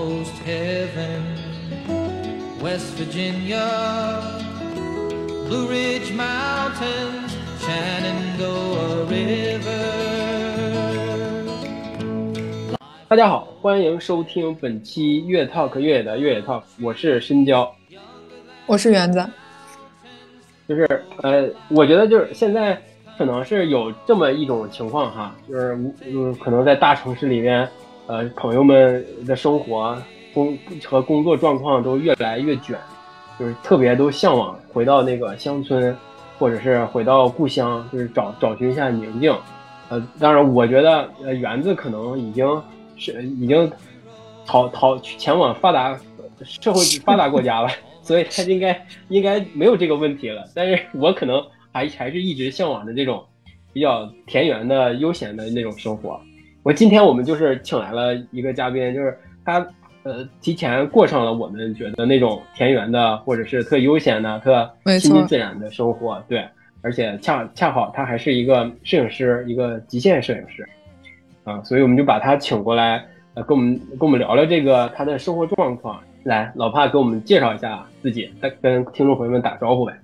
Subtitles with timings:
[0.00, 1.22] almost heaven.
[2.62, 4.22] West Virginia,
[5.46, 9.68] Blue Ridge Mountains, Shenandoah River.
[13.08, 17.70] 大家好，欢迎收听本期越 Talk 越野的越野 Talk，我是深交。
[18.66, 19.22] 我是园子，
[20.66, 22.80] 就是呃，我觉得就是现在
[23.18, 25.76] 可能是有这么一种情况哈，就是
[26.06, 27.68] 嗯，可能在大城市里面，
[28.10, 29.96] 呃，朋友们的生活
[30.34, 32.76] 工和工作状况都越来越卷，
[33.38, 35.96] 就是特别都向往回到那个乡村，
[36.36, 39.32] 或者是回到故乡，就是找找寻一下宁静。
[39.90, 42.44] 呃，当然，我觉得呃，园子可能已经
[42.96, 43.70] 是已经
[44.44, 45.96] 逃逃前往发达
[46.42, 47.68] 社会发达国家了。
[48.02, 53.24] 所以他应该应该没有这个问题了，但是我可能还还是一直向往着这种
[53.72, 56.20] 比较田园的悠闲的那种生活。
[56.62, 59.66] 我今天我们就是请来了一个嘉宾，就是他
[60.02, 66.22] 呃提前过上了我们觉得那种田园的或者是特悠闲的、特亲近自然的生活。
[66.28, 66.46] 对，
[66.82, 70.68] 而且恰恰好他还是一个摄影师，一个极限摄影师
[71.44, 73.02] 啊，所以我们就把他请过来，
[73.32, 75.98] 呃，跟我们跟我们聊聊这个他的生活状况。
[76.24, 79.98] 来，老帕给我们介绍一下自己，再跟听众朋友们打招呼呗。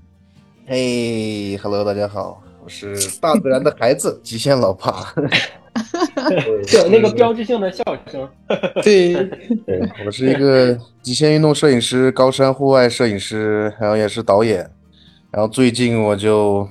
[0.66, 5.14] 嘿，Hello，大家好，我是大自然的孩子，极限老帕。
[6.66, 8.28] 就那个标志性的笑声。
[8.82, 9.14] 对，
[9.64, 14.68] 对我是一个极限运动摄影师，高山户外摄影师，然后也是导演。
[15.30, 16.68] 然后最近我就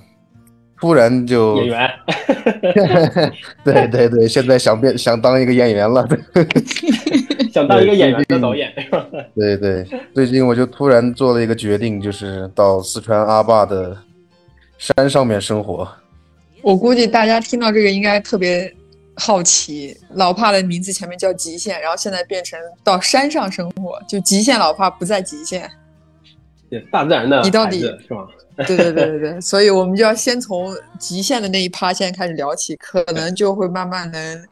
[0.82, 1.90] 突然就演员。
[3.64, 6.06] 对对对，现在想变想当一个演员了。
[7.54, 8.70] 想当一个演员的导演，
[9.34, 13.96] 对对，最近我就突然做了一个决定，就是到四川阿坝的
[14.78, 15.88] 山上面生活。
[16.62, 18.74] 我估计大家听到这个应该特别
[19.16, 25.70] 好奇，老帕的名字前面叫极限，然后现在变成到山上生活，就极限老帕不在极限。
[26.70, 28.28] 对，大自然的你到底是吗？
[28.66, 34.46] 对对对对对，所以我们就要先从极限的那一趴先开始聊起，可能就会慢慢能。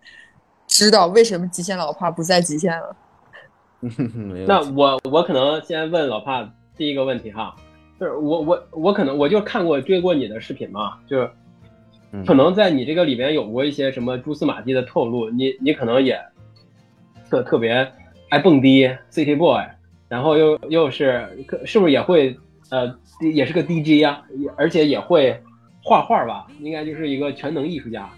[0.65, 2.95] 知道为什么极限老帕不在极限了？
[4.47, 7.55] 那我我可能先问老帕第一个问题哈，
[8.03, 11.29] 就是我我我可能我就看过追过你的视频嘛，就是
[12.25, 16.19] 可能在你这个里边有过一些什么蛛丝马迹的透露，你你可能也
[17.29, 17.89] 特特别
[18.27, 19.63] 爱蹦迪，City Boy，
[20.09, 21.25] 然后又又是
[21.63, 22.35] 是不是也会
[22.71, 22.93] 呃
[23.33, 24.21] 也是个 DJ 呀，
[24.57, 25.41] 而且也会
[25.81, 28.09] 画画吧，应该就是一个全能艺术家，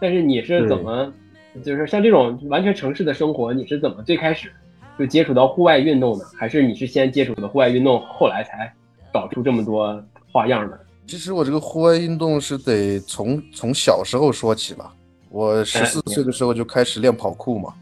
[0.00, 1.12] 但是你是怎么？
[1.62, 4.50] 就是像这种完全城市的生活，你是怎么最开始
[4.98, 6.24] 就接触到户外运动的？
[6.34, 8.72] 还是你是先接触的户外运动，后来才
[9.14, 10.80] 搞出这么多花样的？
[11.06, 14.92] 其实我这个户外运动是得从从小时候说起吧。
[15.28, 17.72] 我十四岁的时候就开始练跑酷嘛，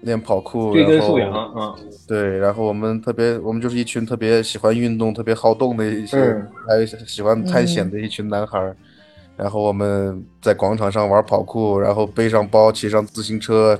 [0.00, 1.74] 练跑酷，追根溯源啊。
[2.08, 6.16] 对，然后我们特别，我们就是一群特别喜欢运动、特别好动的一些，
[6.68, 8.74] 还有喜欢探险的一群男孩。
[9.36, 13.78] 然后我们在广场上玩跑酷，然后背上包，骑上自行车，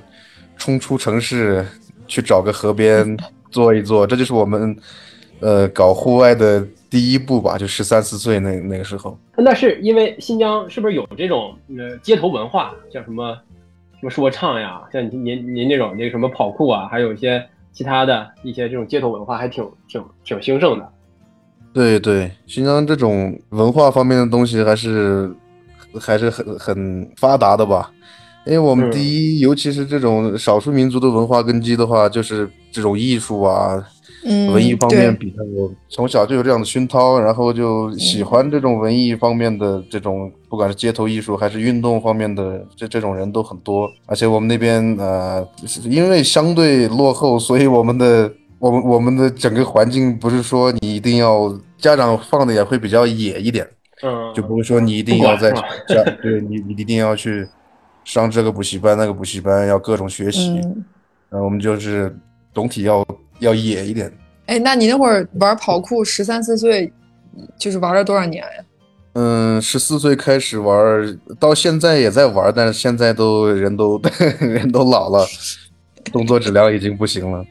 [0.56, 1.64] 冲出城市，
[2.06, 3.16] 去找个河边
[3.50, 4.06] 坐一坐。
[4.06, 4.76] 这就是我们，
[5.40, 9.18] 呃，搞户外的第一步吧，就十三四岁那那个时候。
[9.36, 13.36] 那是因为新疆是不是有这种呃街头文化，像什么
[13.98, 14.82] 什么说唱呀？
[14.92, 20.88] 像您您这种那个什么跑酷啊，还有一些其他的一些这种街头文化，还挺挺挺兴盛的。
[21.72, 25.34] 对对，新疆这种文化方面的东西还是。
[25.98, 27.90] 还是很很发达的吧，
[28.44, 33.82] 因为我们第一，尤其是这种少数民族的文化根基的话，就是这种艺术啊，
[34.52, 35.36] 文艺方面比较，
[35.88, 43.88] 从小就有这样的熏陶，然后就喜欢这种文艺方面的这种，不管是街头艺术还是运动方面的，这这种人都很多。
[44.06, 45.46] 而且我们那边呃，
[45.84, 53.66] 因为相对落后，所以我们的我们我们的整个环境不是说你一定要家长放的也会比较野一点。
[54.02, 55.50] 嗯，就不会说你一定要在
[55.88, 57.48] 家，对你，你一定要去
[58.04, 60.60] 上这个补习班、那个补习班，要各种学习。
[61.30, 62.14] 嗯，我们就是
[62.52, 63.02] 总体要
[63.38, 64.12] 要野一点。
[64.46, 66.92] 哎，那你那会儿玩跑酷，十三四岁，
[67.58, 68.64] 就是玩了多少年呀？
[69.14, 74.00] 嗯，十四岁开始玩，到现在也在玩，但是现在都人都
[74.40, 75.26] 人都老了，
[76.12, 77.44] 动作质量已经不行了。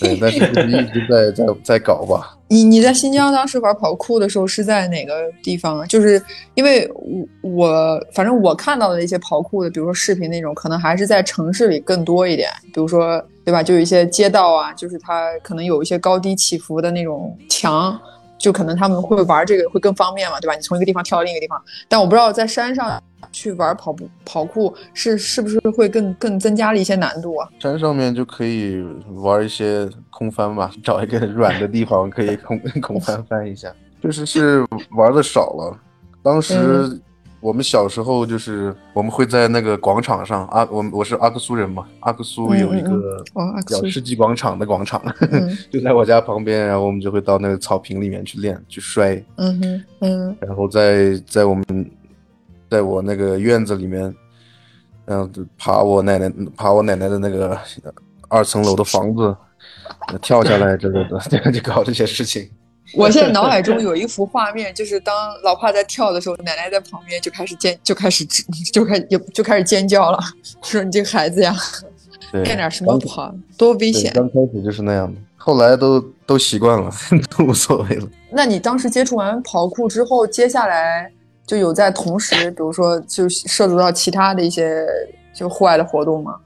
[0.00, 2.36] 对，但是一直在在在搞吧。
[2.50, 5.86] 你你在新疆当时玩跑酷的时候是在哪个地方啊？
[5.86, 6.20] 就是
[6.54, 6.84] 因为
[7.42, 12.50] 我我反正我看到的一些跑酷的，比如说视频那种，可能还是在城市里更多一点。
[12.74, 13.62] 比如说对吧？
[13.62, 17.96] 就有一些街道啊，就是它可能有一些高低起伏的那种墙，
[18.40, 20.54] 就可能他们会玩这个会更方便嘛，对吧？
[20.56, 23.00] 你从一个地方跳到另一个地方，但我不知道在山上
[23.30, 27.46] 去玩跑步跑酷是是不是会更更增加了一些难度啊？
[27.60, 28.82] 山上面就可以
[29.16, 33.70] 玩一些空翻吧，找一个软的地方可以空 空翻翻一下，
[34.00, 34.66] 确实是
[34.96, 35.78] 玩的少了。
[36.22, 37.00] 当时嗯
[37.40, 43.02] 我们小时候就是我们会在那个广场上，阿我我是阿克苏人嘛，阿克苏有一嗯嗯
[43.34, 43.54] 嗯。
[43.54, 45.56] 个叫世纪广场的广场，嗯。
[45.72, 50.36] 就在我家旁边，然后我们就会到那个草坪里面去练去摔，嗯哼嗯。
[50.40, 51.90] 然后在在我们
[52.70, 54.14] 在我那个院子里面，
[55.06, 57.58] 然后就爬我奶奶爬我奶奶的那个
[58.28, 59.34] 二层楼的房子，
[60.20, 62.50] 跳下来之类的，就就搞这些事情。
[62.96, 68.24] 我现在脑海中有一幅画面，就是当老帕在跳的时候，奶奶在旁边就开始尖，就开始
[68.72, 70.18] 就开也就开始尖叫了，
[70.62, 71.54] 说你这个孩子呀，
[72.44, 74.12] 干点什么不好，多危，险。
[74.14, 76.90] 刚开始就是那样的，后来都都习惯了，
[77.36, 78.08] 都无所谓了。
[78.30, 81.10] 那你当时接触完跑酷之后，接下来
[81.46, 84.84] 就有在同时，比如说就涉足到其他的一些
[85.34, 86.36] 就户外的活动吗？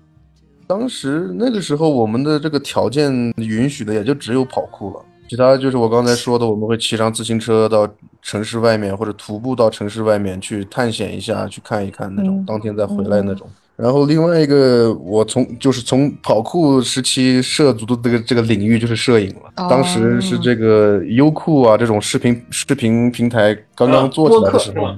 [0.66, 7.88] 当时那个时候，我们的这个条件允许的也就只有跑酷了，其他就是我刚才说的，我们会骑上自行车到
[8.22, 13.48] 城市外面，或者徒步到城市外面去探险一下，去看一看那种，嗯当天再回来那种。
[13.76, 19.50] 然后另外一个，我从就是从跑酷时期涉足的这个这个领域就是摄影了。
[19.56, 24.94] 哦当时是这个优酷啊这种视频视频平台刚刚做起来的时候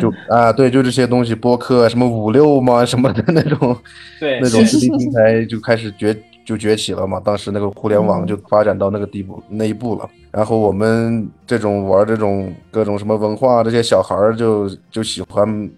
[0.00, 3.76] 就啊对，就这些东西，播客什么五六嘛什么的那种。
[4.20, 10.08] 对那种视频平台就开始崛就崛起了嘛，当时那个互联网嗯就发展到那个地步那一步了。
[10.32, 15.70] 然后我们这种玩这种各种什么文化，这些小孩儿就就喜欢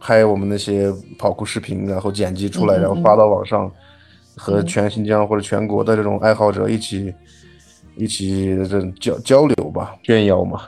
[0.00, 3.70] 拍我们那些跑酷视频，然后剪辑出来，然后发到网上，
[4.36, 7.12] 和嗯全新疆或者全国的这种爱好者一起
[7.96, 10.62] 一起这交交流吧，炫耀嘛。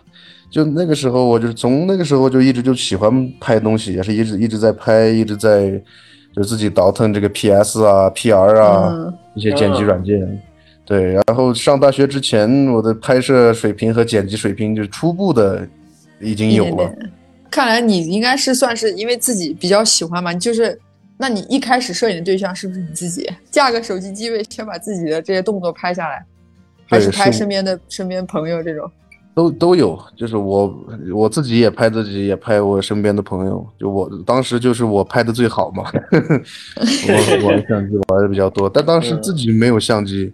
[0.49, 5.83] 就那个时候，我就是从那个时候就一直就喜欢拍东西，也是一直一直在拍，一直在
[6.37, 10.43] 就自己倒腾这个 PS 啊、PR 啊、嗯一些剪辑软件。
[10.85, 15.67] 对，然后上大学之前，我的拍摄水平和剪辑水平就初步的
[16.21, 16.95] 已经有了。
[17.51, 20.79] 看来你应该是算是因为自己比较喜欢嘛，就是，
[21.17, 23.29] 那你一开始摄影的对象是不是你自己？
[23.51, 26.25] 架个手机机位，先把自己的这些动作拍下来，
[26.87, 28.91] 还是拍身边的身边朋友这种？
[29.37, 30.75] 都都有，就是我
[31.15, 33.65] 我自己也拍自己，也拍我身边的朋友。
[33.79, 40.33] 就我当时就是我拍的最好嘛， 我玩相机玩的比较多，但当时自己没有相机。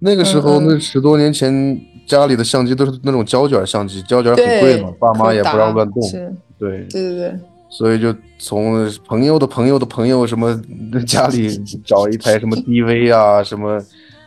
[0.00, 6.02] 那个时候，那十多年前，家里的相机都是那种胶卷相机，胶卷很贵嘛，，爸妈也不让乱动。
[6.58, 7.34] 对，对对对，
[7.70, 10.60] 所以就从朋友的朋友的朋友什么
[11.06, 11.56] 家里
[11.86, 13.82] 找一台什么 DV 啊，什么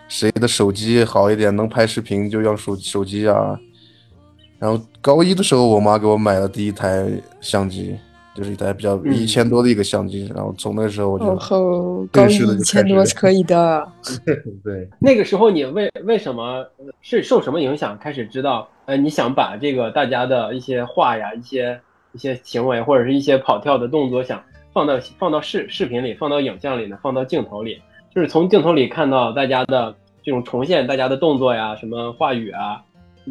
[0.07, 3.55] 谁的手机好一点能拍视频就用手手机啊。
[4.59, 7.05] 然后高一的时候，我妈给我买了第一台
[7.41, 7.95] 相机，
[8.33, 10.31] 就是一台比较嗯一千多的一个相机。
[10.33, 13.87] 然后从那个时候我就、然后高一式的就一千多是可以的。
[14.63, 16.65] 对那个时候你为为什么
[17.01, 21.79] 是受什么影响开始知道，呃，你想把这个大家的一些话呀、一些
[22.13, 24.41] 一些行为或者是一些跑跳的动作，想
[24.73, 27.81] 放到放到视视频里、放到影像里呢，放到镜头里，
[28.13, 29.93] 就是从镜头里看到大家的
[30.23, 32.81] 这种重现大家的动作呀、什么话语啊，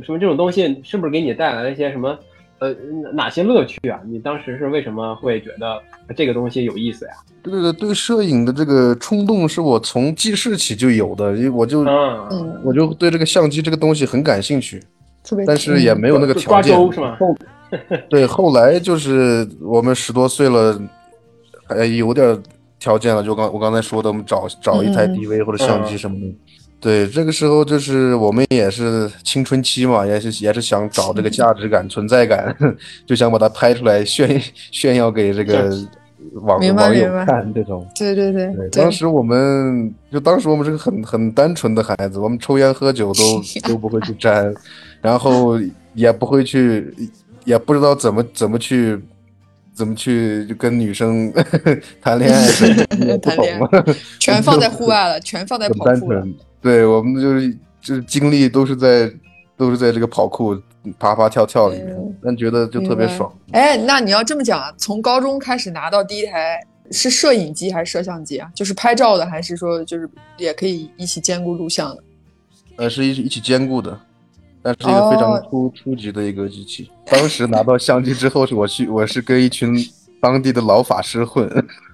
[0.02, 2.18] 什么这种东西，是不是给你带来了一些什么
[2.58, 2.74] 呃
[3.12, 4.00] 哪些乐趣啊？
[4.06, 5.80] 你当时是为什么会觉得
[6.16, 7.12] 这个东西有意思呀？
[7.42, 11.84] 对对对对摄影的这个冲动是我从记事起就有的，因为我就、
[12.62, 14.82] 我就对这个相机这个东西很感兴趣。
[15.22, 16.74] 特别，但是也没有那个条件。
[16.92, 17.16] 是吗？
[18.08, 20.80] 对，后来就是我们十多岁了，
[21.64, 22.40] 还有点
[22.78, 26.26] 条件了，就刚我刚才说的，我们找找一台嗯 DV 或者相机嗯什么的。
[26.84, 32.54] 对，这个时候就是我们也是青春期嘛，也是也是想找这个价值感、存在感，
[33.08, 34.38] 就想把它拍出来炫
[34.70, 35.70] 炫耀给这个
[36.34, 37.88] 网网友看这种。
[37.98, 44.54] 对对对当，时我们就当时我们是个很很单纯的孩子，我们抽烟喝酒都 都不会去沾，
[45.00, 45.58] 然后
[45.94, 46.94] 也不会去，
[47.46, 49.00] 也不知道怎么怎么去
[49.72, 51.32] 怎么去就跟女生
[52.02, 52.46] 谈恋爱
[53.22, 53.84] 谈恋爱
[54.20, 56.22] 全放在户外了，全放在跑酷了。
[56.64, 59.12] 对我们就是就是精力都是在
[59.54, 60.58] 都是在这个跑酷
[60.98, 63.30] 爬爬跳跳里面嗯，但觉得就特别爽。
[63.52, 66.58] 哎，那你要这么讲啊，从高中开始拿到第一台
[66.90, 68.50] 是摄影机还是摄像机啊？
[68.54, 72.02] 就是拍照的，还是说就是也可以一起兼顾录像的？
[72.76, 74.00] 呃，是一一起兼顾的，
[74.62, 76.90] 但是一个非常哦初、初级的一个机器。
[77.06, 79.76] 当时拿到相机之后，是我去，我是跟一群
[80.24, 81.46] 当地的老法师混，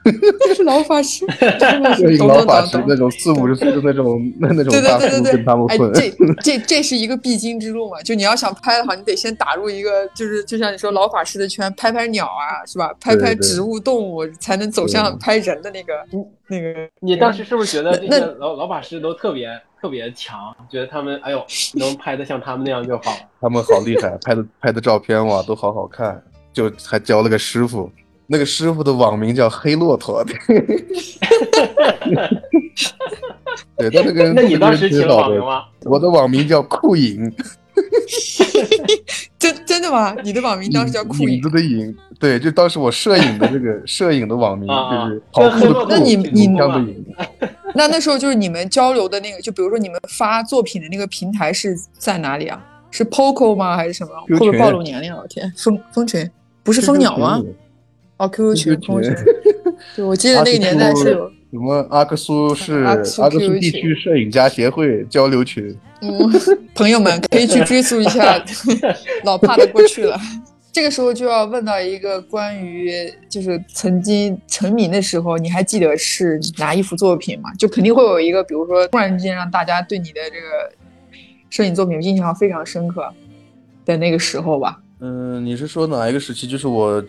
[0.65, 1.27] 老法师，
[1.99, 6.09] 对懂懂老法师那种四五十岁的那种那那种对对大叔跟他们混，，这
[6.41, 8.01] 这这是一个必经之路嘛？
[8.03, 12.95] 就你要想拍的话，你得先打入一个，就是就像你说老法师的圈，拍拍鸟啊，是吧？
[13.01, 15.93] 拍拍植物动物，才能走向拍人的那个
[16.47, 16.89] 那个。
[17.01, 19.49] 你当时是不是觉得这那些老老法师都特别
[19.83, 20.55] 特别强？
[20.71, 21.45] 觉得他们哎呦
[21.75, 23.13] 能拍的像他们那样就好。
[23.41, 26.23] 他们好厉害，拍的拍的照片哇都好好看，
[26.53, 27.91] 就还教了个师傅，
[28.33, 30.25] 那个师傅的网名叫黑骆驼，
[33.77, 35.65] 对，他那个人 那你当时起网名吗？
[35.83, 37.29] 我的网名叫酷影，
[39.37, 40.15] 真真的吗？
[40.23, 41.51] 你的网名当时叫酷影影子。
[41.51, 44.75] 的影，对，就当时我摄影的这个摄影的网名就
[45.09, 47.05] 是跑酷的酷，那你你的影，
[47.75, 52.65] 那那时候就是你们交流的那个，就比如说你们发作品的那个平台是在哪里啊？
[52.93, 53.77] 是 Poco 吗？
[53.77, 55.19] 还是什么不会暴露年龄啊？
[55.21, 56.31] 我天，蜂蜂群
[56.63, 57.43] 不是蜂鸟吗？
[58.21, 59.15] 哦，QQ 群群群。
[59.97, 63.03] 对，我记得那个年代是有，什么阿克苏市阿克
[63.41, 66.31] 苏地区摄影家协会交流群，嗯，
[66.75, 68.45] 朋友们可以去追溯一下
[69.25, 70.21] 老帕的过去了。
[70.71, 72.93] 这个时候就要问到一个关于，
[73.29, 77.51] 就是曾经成名的时候，你还记得是哪一幅作品吗？
[77.59, 80.71] 就肯定会有一个，比如说突然之间让大家对你的这个
[81.49, 83.09] 摄影作品印象非常深刻
[83.87, 84.79] 的那个时候吧。
[85.01, 86.47] 嗯，你是说哪一个时期？
[86.47, 87.03] 就是我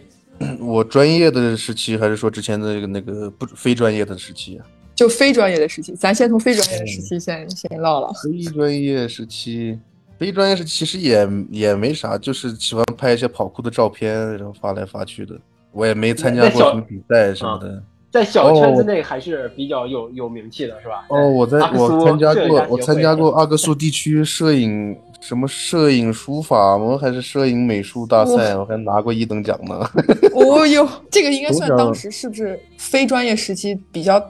[0.60, 4.66] 我专业的时期，还是说之前的那个那个不非专业的时期啊？
[4.94, 8.12] 就非专业的时期，咱先从非专业的时期先先唠唠。
[8.14, 9.80] 非专业时期，
[10.20, 15.40] 非专业时期其实也也没啥，就是喜欢拍一些跑酷的照片，然后发来发去的。
[15.72, 17.82] 我也没参加过什么比赛什么的。
[18.12, 21.06] 在小圈子内还是比较有有名气的，是吧？
[21.10, 26.98] 哦，我在我参加过我参加过阿克苏地区摄影什么摄影书法吗？
[26.98, 28.56] 还是摄影美术大赛？
[28.58, 29.90] 我还拿过一等奖呢。
[30.34, 34.22] 哦哟，这个应该算当时是不是非专业时期比较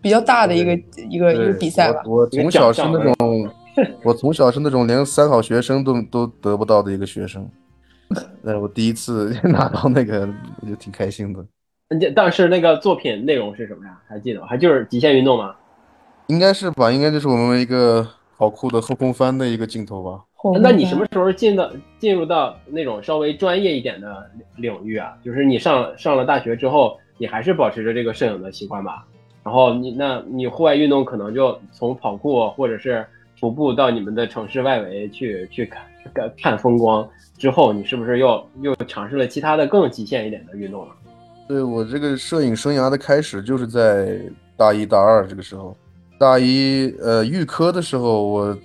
[0.00, 0.72] 比较大的一个
[1.10, 2.02] 一个一个比赛吧？
[2.06, 3.50] 我我从小是那种，
[4.02, 7.46] 我从小是那种连三好学生都都得不到的一个学生。
[8.42, 10.26] 呃，我第一次 拿到那个，
[10.62, 11.44] 我就挺开心的。
[12.00, 13.98] 这当时那个作品内容是什么呀？
[14.08, 14.46] 还记得吗？
[14.48, 15.54] 还就是极限运动吗？
[16.28, 16.90] 应该是吧？
[16.90, 18.06] 应该就是我们一个
[18.36, 20.24] 跑酷的后空翻的一个镜头吧。
[20.60, 25.12] 那你什么时候进到进入到那种稍微专业一点的领域啊？
[25.24, 29.04] 就是你上上了大学之后，你还是保持着这个摄影的习惯吧？
[29.44, 33.06] 然后你那你户外运动可能就从跑酷或者是
[33.38, 35.82] 徒步到你们的城市外围去去看
[36.14, 40.94] 看看风光之后，你是不是又又尝试了其他的更极限一点的运动了？
[41.48, 44.20] 对我这个摄影生涯的开始就是在
[44.56, 45.76] 大一大二这个时候，
[46.18, 48.58] 大一呃预科的时候我。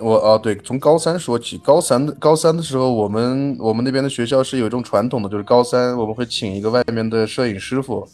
[0.00, 1.56] 我啊，对，从高三说起。
[1.58, 8.04] 高三的高三的时候，我们我们那边的学校是有一种传统的，就是高三我们会请一个外面的摄影师傅，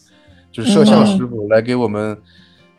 [0.52, 2.14] 就是摄像师傅来给我们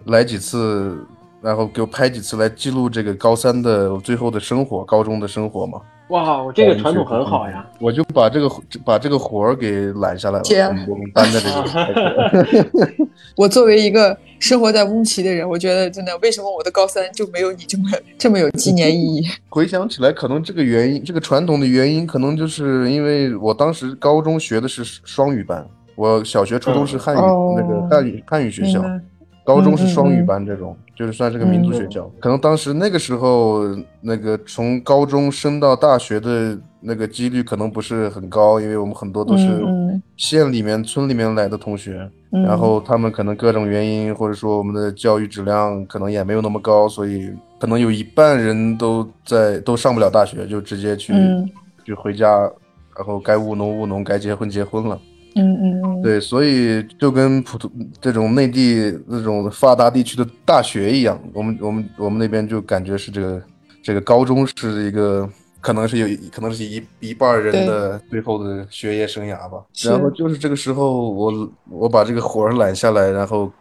[0.05, 1.03] 来几次，
[1.41, 5.81] 然后给我拍几次，来记录这个高三的最后的生活，高中的生活嘛。
[6.12, 7.65] 哇，我这个传统很好呀！
[7.80, 8.50] 我就把这个
[8.84, 13.08] 把这个活儿给揽下来了，接我们班的这个。
[13.38, 17.86] 我作为一个生活在乌齐的人，我觉得真的，为什么我的高三就没有你这么
[18.18, 19.24] 这么有纪念意义？
[19.48, 25.65] 回想起来，可能这个原因，这个传统的原因，可能就是因为我当时高中学的是双语班，
[25.96, 28.84] 我小学、初中是汉语、哦那个汉语汉语学校
[29.43, 32.10] 高中是双语班这种，就是算是个民族学校。
[32.19, 33.62] 可能当时那个时候，
[34.01, 39.48] 那个从高中升到大学的那个几率可能不是很高，因为我们很多都是
[40.15, 42.43] 县里面、村里面来的同学，嗯。
[42.43, 51.50] 然后他们可能各种原因，或者说我们的教育质量可能也没有那么高，所以可能有一半人都在都上不了大学，就直接去、嗯。
[51.83, 52.39] 就回家，
[52.95, 55.00] 然后该务农务农，该结婚结婚了。
[55.35, 63.41] 嗯嗯嗯，对，所以就跟普通这种内地那种发达地区的大学一样，我们我们我们那边就感觉是这个
[63.81, 65.27] 这个高中是一个
[65.61, 69.63] 可能是有可能是一一半人的最后的学业生涯吧。
[69.85, 73.51] 然后就是这个时候我我把这个活儿揽下来，然后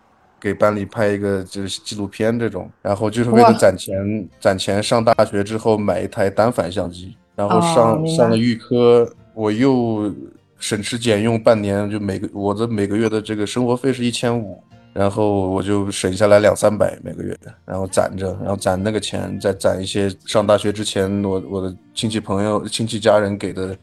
[0.40, 10.12] 给班里拍一个就是纪录片这种，然后就是为了攒钱攒钱上大学之后买一台单反相机，然后哦上、上了预科，我又
[10.60, 14.62] 省吃俭用半年，就每个我的每个月的这个生活费是一千五，
[14.92, 23.76] 然后我就省下来两三百每个月，然后攒着，然后攒那个钱，再攒一些上大学之前我我的亲戚朋友、亲戚家人给的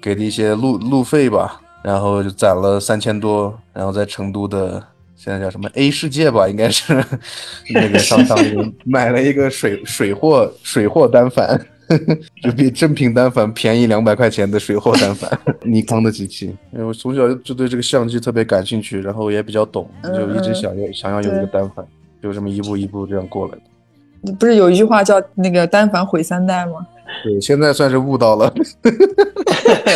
[0.00, 4.82] 给的一些路路费吧，然后就攒了三千多，然后在成都的
[5.16, 6.94] 现在叫什么 A 世界吧，应该是
[7.74, 11.60] 那个商场里面 买了一个水水货水货单反。
[12.42, 15.30] 就比正品单反便宜两百块钱的水货单反，
[15.62, 16.46] 尼康的机器。
[16.72, 21.84] 因 为我从小就对这个相机特别感兴趣，然后也比较懂，就一直想要想要有一个单反，
[22.22, 24.32] 就这么一步一步这样过来的。
[24.34, 26.86] 不是有一句话叫那个单反毁三代吗？
[27.24, 28.52] 对，现在算是悟到了，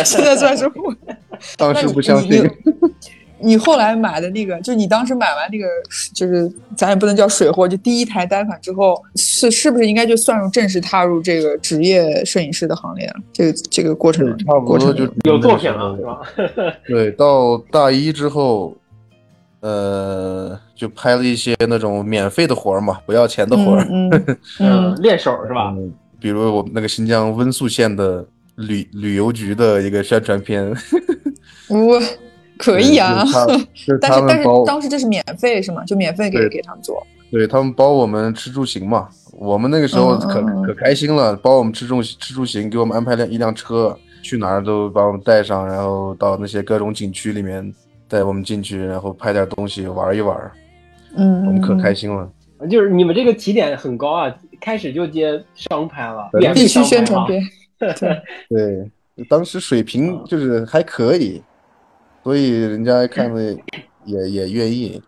[0.03, 0.93] 现在算是悟。
[1.57, 2.43] 当时不相信。
[3.37, 5.65] 你后来买的那个，就你当时买完那个，
[6.13, 13.15] 就是咱也不能叫水货，就第一台单反之后，是是不是应该就算入正式踏入这个职业摄影师的行列了？
[13.33, 16.21] 这个这个过程，差不多就有作品了，是吧？
[16.87, 18.75] 对，到大一之后，
[19.59, 23.85] 呃，就拍了一些那种免费的活儿嘛，不要钱的活儿，
[24.59, 25.75] 嗯，练手是吧？
[26.19, 28.25] 比如我们那个新疆温宿县的
[28.55, 30.73] 旅旅游局的一个宣传片，
[31.67, 32.01] 我。
[32.57, 33.23] 可以啊，
[33.99, 35.83] 但是但是当时这是免费是吗？
[35.85, 37.05] 就免费给给他们做。
[37.31, 47.73] 对他们包我们吃住行嘛，我们那个时候可可开心了，包我们吃住吃住行，给我们安排辆一辆车，去哪儿都把我们带上，然后到那些各种景区里面
[48.07, 50.51] 带我们进去，然后拍点东西玩一玩。
[51.17, 52.29] 嗯，我们可开心了。
[52.69, 57.41] 就是你们这个起点很高啊，开始就接商拍了，必须宣传片。
[57.77, 61.41] 对对，当时水平就是还可以。
[62.25, 63.39] 所以人家看了
[64.03, 64.99] 也也愿意，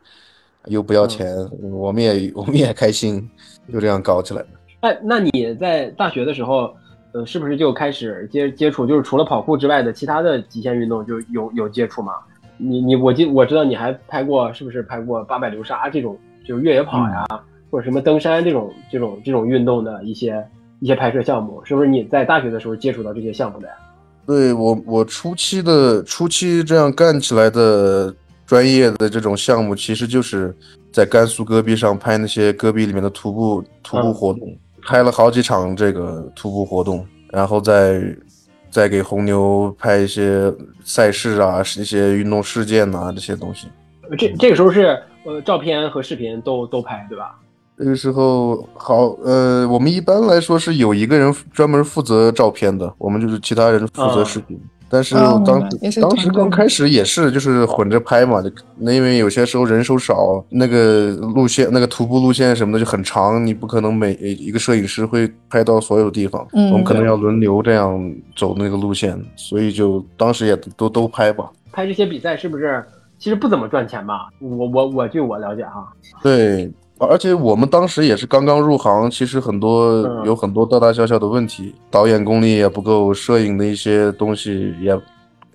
[0.65, 3.27] 又不要钱，我们也 我们也开心，
[3.73, 4.47] 就这样搞起来了。
[4.81, 6.71] 哎，那你在大学的时候，
[7.13, 12.13] 呃，是不是就开始接接触，就是除了跑酷之外的其他的极限运动就有有接触吗？
[12.57, 17.25] 你你我记我知道你还拍过，是不是拍过八百流沙这种，就是越野跑呀，
[17.71, 20.47] 或者什么登山这种这种这种运动的一些
[20.81, 23.73] 一些拍摄项目，是不是你在大学的时候接触到这些项目的呀？
[24.27, 28.13] 对我，我初期的初期这样干起来的
[28.45, 30.53] 专业的这种项目，其实就是
[30.91, 34.53] 在甘肃戈壁上拍那些戈壁里面的徒步徒步活动，
[34.85, 38.03] 拍了好几场这个徒步活动，然后再
[38.69, 40.53] 再给红牛拍一些
[40.83, 43.67] 赛事啊，一些运动事件呐这些东西。
[44.17, 47.39] 这这个时候是呃照片和视频都都拍，对吧？
[47.79, 54.59] 那个时候好，呃，我们一般来说是有一个人专门负责照片的，我们就是其他人负责视频。
[54.89, 58.41] 但是当时当时刚开始也是就是混着拍嘛，
[58.77, 71.51] 那因为有些时候人手少，那个路线那个徒步路线什么的就很长，你不可能每一个摄影师会拍到所有地方，我们可能要轮流这样走那个路线，所以就当时也都都拍吧。
[71.73, 72.81] 拍这些比赛是不是
[73.19, 74.29] 其实不怎么赚钱吧？
[74.39, 75.85] 我我我据我了解哈，
[76.23, 76.71] 对。
[76.99, 84.99] 而且我们当时也是刚刚入行，其实很多有很多大大小小的问题，导演功力也不够，摄影的一些东西也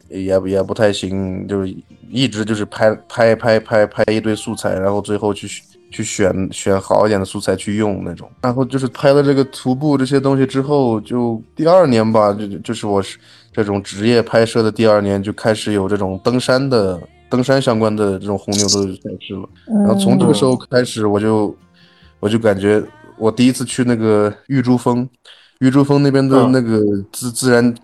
[0.09, 1.75] 也也不太行，就是
[2.09, 5.49] 一直就是拍拍拍拍拍一堆素材，然后最后去
[5.91, 8.31] 去选选好一点的素材去用那种。
[8.43, 13.19] 然后就是拍了这个徒步这些东西之后，就第二年吧，就就是我是
[13.53, 17.01] 这种职业拍摄的第二年，就开始有这种登山的。
[17.33, 21.57] 登山相关的这种红牛的赛事了，然后从这个时候开始，我就
[22.21, 22.83] 我就感觉
[23.17, 25.09] 我第一次去那个玉珠峰，
[25.61, 26.79] 玉珠峰那边的那个
[27.11, 27.75] 自自然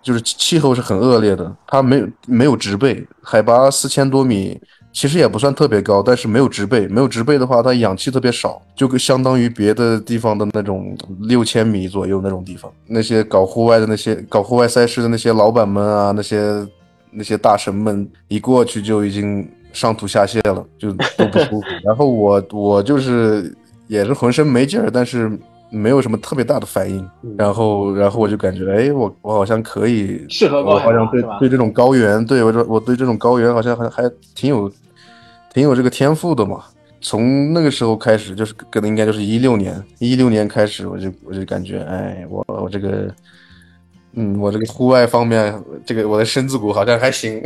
[0.00, 4.56] 就是气候是很恶劣的，它没有没有植被，海拔四千多米，
[4.92, 16.64] 其实也不算特别高，但是没有植被，没有植被的话，它氧气特别少，就相当于别的地方的那种六千米左右那种地方，那些搞户外的那些搞户外赛事的那些老板们啊，那些。
[17.12, 21.66] 那些大神们一过去就已经上吐下泻了，就都不舒服。
[21.84, 23.54] 然后我我就是
[23.86, 25.30] 也是浑身没劲儿，但是
[25.70, 27.06] 没有什么特别大的反应。
[27.36, 34.70] 然后然后我就感觉，哎，我我好像可以适合我好像对对这种高原，对我说我对这种高原好像还还挺有
[35.52, 36.64] 挺有这个天赋的嘛。
[37.00, 43.12] 从那个时候开始，就是可能应该就是一六年一六年开始，我就我就感觉，哎，我我这个。
[44.14, 45.54] 嗯，我这个户外方面，
[45.86, 47.42] 这个我的身子骨好像还行。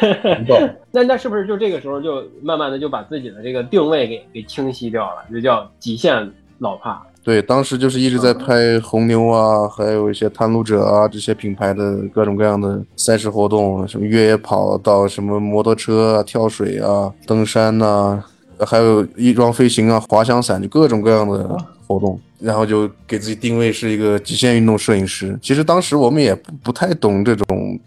[0.92, 7.02] 那那是不是就这个时候就慢慢的就把自己的这个定位给给清晰掉了，就叫极限老帕？
[7.24, 18.24] 对，当时就是一直在拍红牛啊，还有一些探路者啊这些品牌的各种各样的赛事活动，什么越野跑到什么摩托车啊、跳水啊、登山呐，
[18.66, 22.20] 还有翼装飞行啊、滑翔伞，就各种各样的活动。
[22.40, 25.36] 然后就给自己定位是一个极限运动摄影师。
[25.42, 27.80] 其实当时我们也不不太懂这种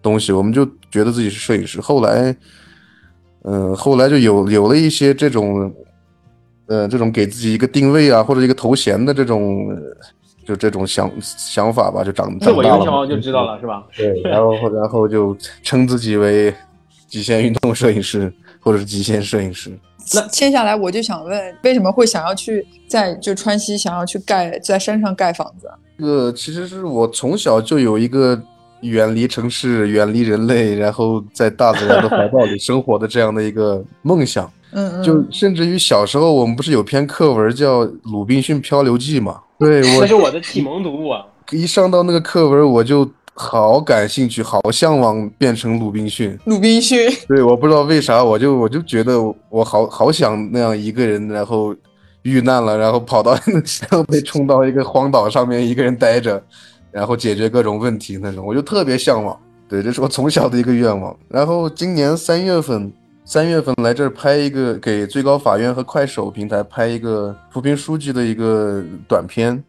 [0.00, 1.80] 东西，我们就觉得自己是摄影师。
[1.80, 2.34] 后来，
[3.42, 5.70] 嗯，后来就有有了一些这种，
[6.66, 9.76] 呃，这种给自己一个定位啊，或者一个头衔的这种，
[10.46, 13.84] 就这种想想法吧，就长自我营销就知道了，是吧？
[13.94, 16.54] 对，然后然后就称自己为
[17.08, 18.32] 极限运动摄影师。
[18.64, 19.76] 或者是极限摄影师，
[20.14, 25.68] 那接下来，我就想问，为什么会想要去在就川西想要去盖在山上盖房子？
[25.98, 28.40] 这个其实是我从小就有一个
[28.80, 34.50] 远离城市、远离人类，然后在大自然的怀抱里生活的这样的一个梦想。
[34.72, 39.40] 嗯嗯，就甚至于小时候，我们不是有篇课文叫《鲁滨逊漂流记》嘛？
[39.58, 41.24] 对 我这是我的启蒙读物啊。
[41.50, 43.08] 一上到那个课文，我就
[43.42, 46.38] 好感兴趣，好向往变成鲁滨逊。
[46.44, 51.74] 鲁滨逊， 对，我不知道为啥，我就我就觉得我好好想那样一个人，然后
[52.22, 56.40] 遇难了，然后跑到然后被冲到一个荒岛上面，一个人待着，
[56.92, 59.36] 然后解决各种问题那种，我就特别向往。
[59.68, 61.16] 对，这是我从小的一个愿望。
[61.28, 62.92] 然后今年三月份，
[63.24, 69.62] 三月份来这儿拍一个，给最高法院和快手平台拍一个扶贫书记的一个短片，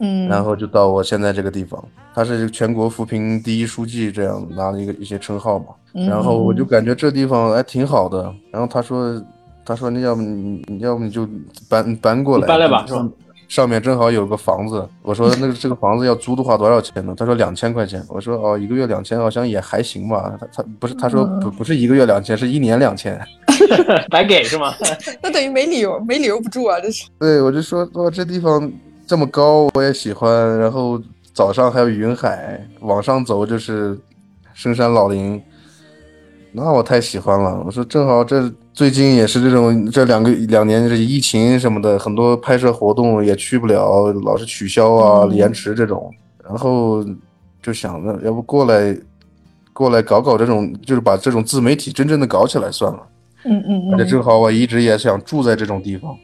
[0.00, 1.82] 嗯，然后就到我现在这个地方，
[2.14, 5.66] 他是全国扶贫第一书记，这样拿了一个一些称号嘛。
[5.94, 8.30] 嗯然后我就感觉这地方还挺好的。
[8.50, 9.22] 然后他说，
[9.64, 11.26] 他说你要不你你要不你就
[11.70, 13.12] 搬搬过来，搬来吧是吧上
[13.48, 14.86] 上面正好有个房子。
[15.02, 17.14] 我说那个这个房子要租的话多少钱呢？
[17.16, 18.04] 他说两千块钱。
[18.08, 20.36] 我说哦，一个月两千好像也还行吧。
[20.38, 23.18] 他他不是他说嗯不不是一个月两千，是一年两千。
[24.10, 24.74] 白给是吗？
[25.22, 27.08] 那等于没理由，没理由不住啊，这是。
[27.18, 28.70] 对，我就说哇，这地方
[29.06, 30.58] 这么高，我也喜欢。
[30.58, 31.00] 然后
[31.32, 33.96] 早上还有云海，往上走就是
[34.52, 35.40] 深山老林，
[36.52, 37.62] 那我太喜欢了。
[37.64, 46.12] 我说正好这最近也是这种这两个两年这疫情什么的，很多拍摄活动也去不了，老是取消啊、嗯延迟这种。
[46.44, 47.04] 然后
[47.62, 48.96] 就想着要不过来
[49.72, 53.00] 过来搞搞这种，就是把这种自媒体真正的搞起来算了。
[53.44, 56.16] 嗯嗯而且正嗯，好我一直也想住在这种地方，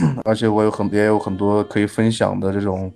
[0.24, 2.92] 而且我有很也有很多可以分享的这种，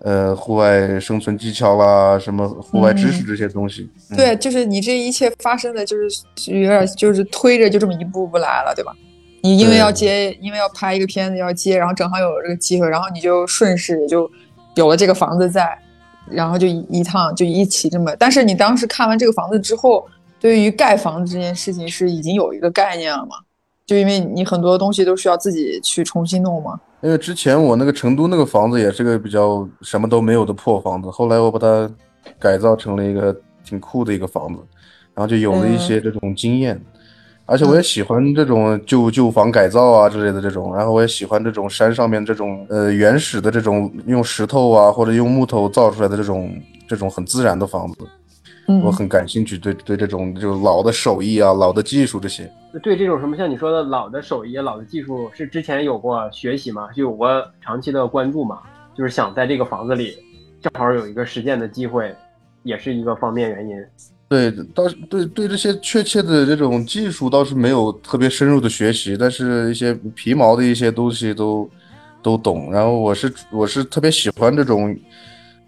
[0.00, 3.90] 呃，户外生存技巧啦，什么户外知识这些东西。
[4.10, 8.92] 嗯对，就是你这一切发生的就是有点就是推着就这么一步步来了，对吧？
[9.42, 14.28] 你因为要接，因为要拍一个片子要接，然后正好有这个机会，然后你就顺势也就
[14.74, 15.78] 有了这个房子在，
[16.28, 18.14] 然后就一一趟就一起这么。
[18.16, 20.04] 但是你当时看完这个房子之后，
[20.40, 23.36] 对于盖房子这件事情是已经有一个概念了吗？
[23.88, 26.78] 就因为你很多东西都需要自己去重新弄嘛。
[27.00, 31.90] 因为之前我那个成都那个房子也是个比较什么都没有的破房子，后来我把它
[32.38, 34.60] 改造成了一个挺酷的一个房子，
[35.14, 36.78] 然后就有了一些这种经验。
[37.46, 46.54] 而且我也喜欢这种旧旧房改造啊之类的这种，然后我也喜欢这种山上面这种呃原始的这种用石头啊或者用木头造出来的这种
[46.86, 47.98] 这种很自然的房子，
[48.66, 52.52] 嗯我很感兴趣，对对这种就老的手艺啊、老的技术这些。
[52.82, 56.88] 对这种什么像你说的老的手艺、老的技术，是之前有过学习吗？
[56.92, 58.60] 就有过长期的关注吗？
[58.96, 60.16] 就是想在这个房子里
[60.60, 62.14] 正好有一个实践的机会，
[62.62, 63.76] 也是一个方面原因。
[64.28, 71.70] 对，倒是对对这些确切的这种技术倒是没有特别深入的学习，但是一些皮毛的一些东西都
[72.22, 72.70] 都懂。
[72.70, 74.94] 然后我是我是特别喜欢这种，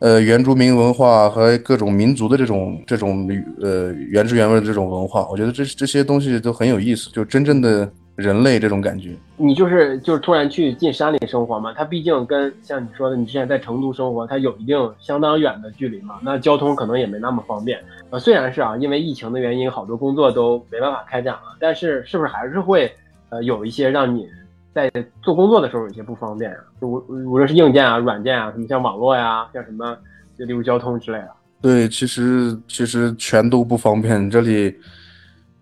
[0.01, 3.29] 呃，原住民文化和各种民族的这种这种
[3.61, 7.87] 呃原汁原味的这种文化，我觉得这这些东西都很有意思，就真正的
[8.17, 9.15] 人类这种感觉。
[9.37, 17.79] 你就是就是突然去进山里生活嘛，它毕竟跟像你说的，你之前在成都生活，它有一定相当远的距离嘛，那交通可能也没那么方便。
[18.09, 22.91] 呃，虽然是啊，因为疫情的原因，好多工作都没办法开展了，但是是不是还是会
[23.29, 24.27] 呃有一些让你
[24.75, 24.91] 在
[25.23, 26.59] 做工作的时候有些不方便啊？
[26.81, 29.97] 就无无论是硬件啊、软件啊，什么像网络呀、像什么
[30.39, 31.31] 就例如交通之类的。
[31.61, 34.31] 对，其实其实全都不方便。
[34.31, 34.75] 这里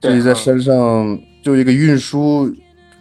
[0.01, 2.55] 这里在山上就一个运输，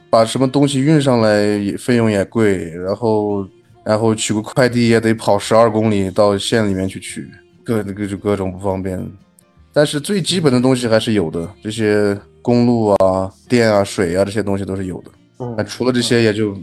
[0.09, 3.47] 把什么东西运上来也费用也贵，然后
[3.83, 7.29] 然后取个快递也得跑十二公里到县里面去取，
[7.63, 8.99] 各各就各种不方便。
[9.71, 15.11] 但是最基本的东西还是有的，这些公路啊、电啊、水啊这些东西都是有的。
[15.39, 16.55] 嗯那，除了这些也就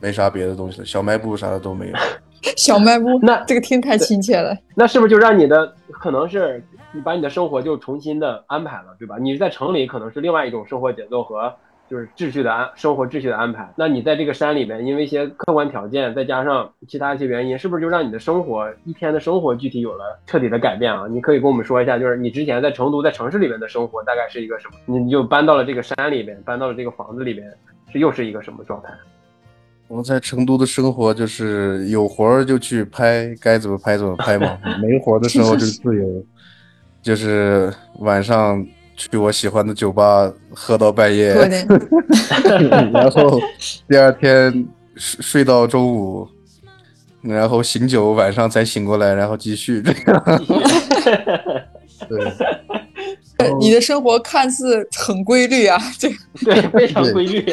[0.00, 1.92] 没啥别的东西了，小卖部啥的都没有。
[2.56, 4.56] 小卖部，那这个听太亲切了。
[4.74, 9.16] 那是不是就让你的可能是你把你的生活就重新的安排了，对吧？
[9.20, 11.54] 你在城里可能是另外一种生活节奏和
[11.92, 13.70] 就是秩序的安生活秩序的安排。
[13.76, 21.06] 那你在这个山里边，因为一些客观条件，再加上其他一些原因，是不是就让你的生活一天的生活具体有了彻底的改变啊？
[21.06, 24.98] 你可以跟我们说一下，就是你之前在成都在城市里面的生活大概是一个什么？
[24.98, 27.46] 你就搬到了这个山里边，搬到了这个房子里边，
[27.92, 28.88] 是又是一个什么状态？
[29.88, 34.58] 我在成都的生活就是有活儿就去拍，该怎么拍怎么拍嘛。
[34.80, 36.24] 没活儿的时候就是自由，
[37.02, 41.34] 就是晚上去我喜欢的酒吧喝到半夜，
[42.92, 43.40] 然后
[43.88, 46.28] 第二天睡睡到中午，
[47.22, 50.24] 然后醒酒，晚上才醒过来，然后继续这样。
[53.38, 57.44] 对，你的生活看似很规律啊，这个对，非常规律。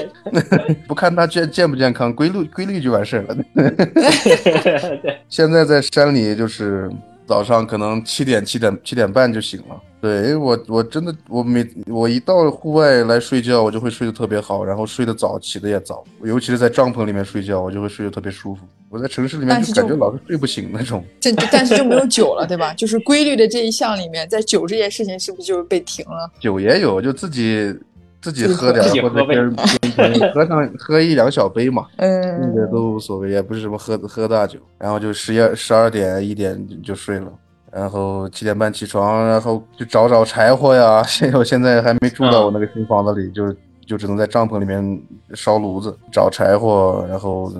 [0.88, 3.38] 不看它健健不健康，规律规律就完事儿了。
[3.56, 6.92] 对，现在在山里就是
[7.26, 9.80] 早上可能七点七点七点半就醒了。
[10.02, 16.04] 对，因为我我真的我每我一到户外来睡觉，我就会睡得特别好，然后睡得早，起得也早。
[16.24, 18.62] 尤其是在帐篷里面睡觉，我就会睡得特别舒服。
[18.90, 21.04] 我在城市里面就就感觉老是睡不醒那种。
[21.20, 22.74] 这但是就没有 酒了，对吧？
[22.74, 26.32] 就是规律的这一项里面，在酒这件事情是不是就被停了？
[26.40, 27.76] 酒也有，就自己
[28.22, 34.58] 自己喝点或者跟跟朋友喝上喝一两小杯嘛，那嗯，个都无所谓，也不是什么喝喝大酒。
[34.78, 37.32] 然后就十一十二点一点就睡了，
[37.72, 41.04] 然后七点半起床，然后就找找柴火呀。
[41.08, 43.56] 现我现在还没住到我那个新房子里，就
[43.86, 45.02] 就只能在帐篷里面
[45.34, 47.52] 烧炉子，找柴火，然后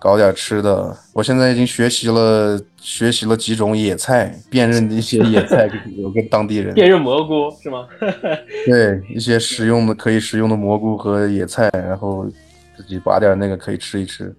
[0.00, 0.96] 搞点吃的。
[1.12, 5.70] 我现在已经学习了学习了几种野菜，辨认一些野菜，
[6.04, 7.86] 我跟当地人辨认蘑菇是吗？
[8.66, 12.26] 对一些食用的可以食用的蘑菇和野菜，然后
[12.76, 14.34] 自己拔点那个可以吃一吃。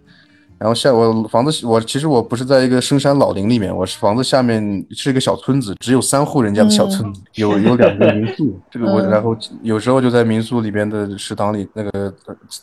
[0.57, 8.57] 然后下我房子，我其实我不是在一个深山老林里面，我是房子下面是一个小村子，只有三户人家的小村子，有有两个民宿。
[8.71, 12.13] 这个我然后有时候就在民宿里边的食堂里那个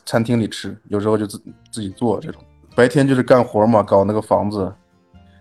[0.06, 2.40] 餐厅里吃，有时候就自自己做这种。
[2.74, 4.72] 白天就是干活嘛，搞那个房子，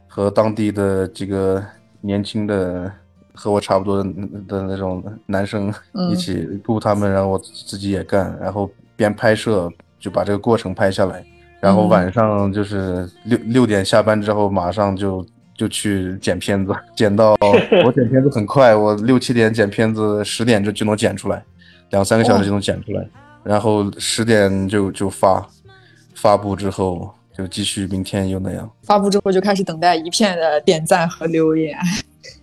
[0.08, 1.64] 和当地的几个
[2.02, 2.92] 年轻的
[3.34, 5.74] 和我差不多的那种男生
[6.12, 11.24] 一起雇他们，然后我自己也干，然后边拍摄就把这个过程拍下来，
[11.60, 15.26] 然后嗯晚上就是六六点下班之后马上就
[15.58, 17.36] 就去剪片子，剪到
[17.86, 21.43] 我剪片子很快，我六七点剪片子，十点就就能剪出来，
[21.89, 23.06] 两三个小时就能剪出来，
[23.43, 25.45] 然后十点就就发，
[26.15, 28.69] 发布之后就继续明天又那样。
[28.84, 31.78] 发布之后就开始等待一片的点赞和留言。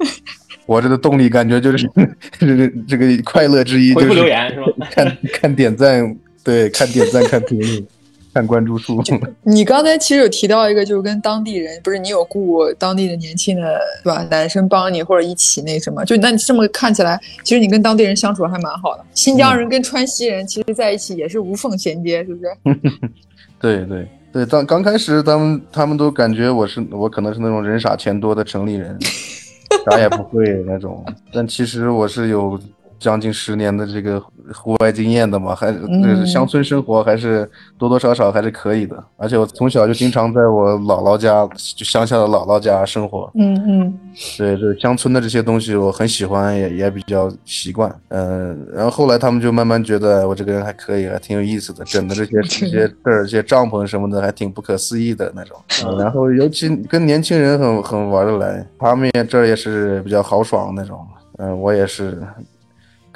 [0.66, 1.88] 我这个动力感觉就是
[2.38, 4.88] 这个这个快乐之一，就是留言是吧？
[4.90, 7.87] 看看点赞，对，看点赞，看评论，
[8.37, 9.03] 看关注数。
[9.44, 14.22] 你刚才其实有提到一个，就是跟当地人，不是你有雇当地的年轻的，对吧？
[14.31, 19.05] 男生帮你或者一起那什么，就那你这么看起来，其实你跟当地人相处还蛮好的。
[19.14, 22.79] 新疆人跟川西人其实在一起也是无缝衔接，是不是？
[23.59, 28.99] 对对对，当刚开始他们他们都感觉我是我可能是那种人傻钱多的城里人，
[29.88, 32.61] 啥也不会那种，但其实我是有
[32.99, 34.22] 将近十年的这个
[34.54, 39.02] 户外经验的嘛，还这个乡村生活还是多多少少还是可以的。
[39.16, 43.98] 而且我从小就经常在我姥姥家，就乡下的姥姥家生活，嗯嗯
[44.38, 47.94] 对这，乡村的这些东西我很喜欢，也也比较习惯。
[48.09, 55.56] 嗯、然后后来他们就慢慢觉得我这个人还可以，还挺有意思的，整的这些 这些事儿、这些帐篷什么的，还挺不可思议的那种。
[55.85, 60.98] 嗯、然后尤其跟年轻人很很玩得来，他们也这儿也是比较豪爽那种。
[61.38, 62.18] 嗯、我也是。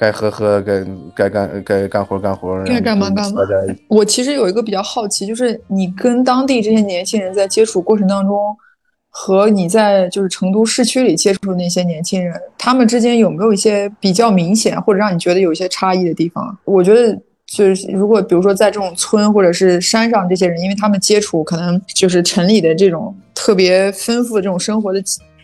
[0.01, 0.83] 该喝喝，该
[1.15, 3.43] 该干该干活干活，该干嘛干嘛
[3.87, 8.57] 我其实有一个比较好奇，就是你跟当地这些年轻人在接触过程当中，
[9.11, 16.57] 和你在就是成都市区里接触的那些年轻人，他们之间有没有一些比较明显或者让你觉得有一些差异的地方？
[16.65, 17.15] 我觉得
[17.47, 25.03] 就是如果比如说在这种村或者是山上这些人，因为他们接触可能就是城里的这种特别丰富的这种生活的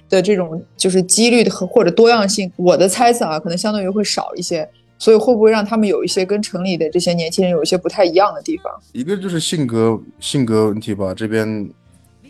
[0.08, 4.68] 的这种就是几率和或者多样性，我的猜测啊，可能相对于会少一些。
[4.98, 8.72] 所以会不会让他们有一些跟城里的这些年轻人有一些不太一样的地方？
[8.92, 11.68] 一个就是性格性格问题吧，这边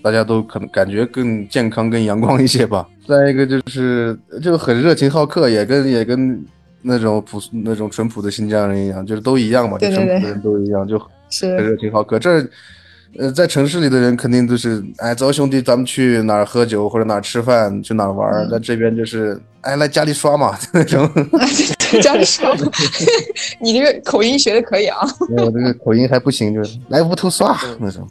[0.02, 2.88] 大家都可能感觉更健康、更阳光一些吧。
[3.06, 6.44] 再一个就是就很热情好客，也跟也跟
[6.82, 12.18] 那种朴那种淳朴的新疆人一样，就是都一样嘛，就对对对淳朴的人都一样，就很热情好客。
[12.18, 12.44] 这
[13.18, 18.44] 呃，在城市里的人肯定都是，哎，走兄弟，咱们去哪儿喝酒或者哪儿吃饭，去哪儿玩儿。
[18.44, 21.08] 嗯在这边就是，哎，来家里刷嘛 那种。
[22.02, 22.52] 家里刷，
[23.60, 24.98] 你这个口音学的可以啊。
[25.36, 28.08] 我这个口音还不行，就是来屋头刷那种。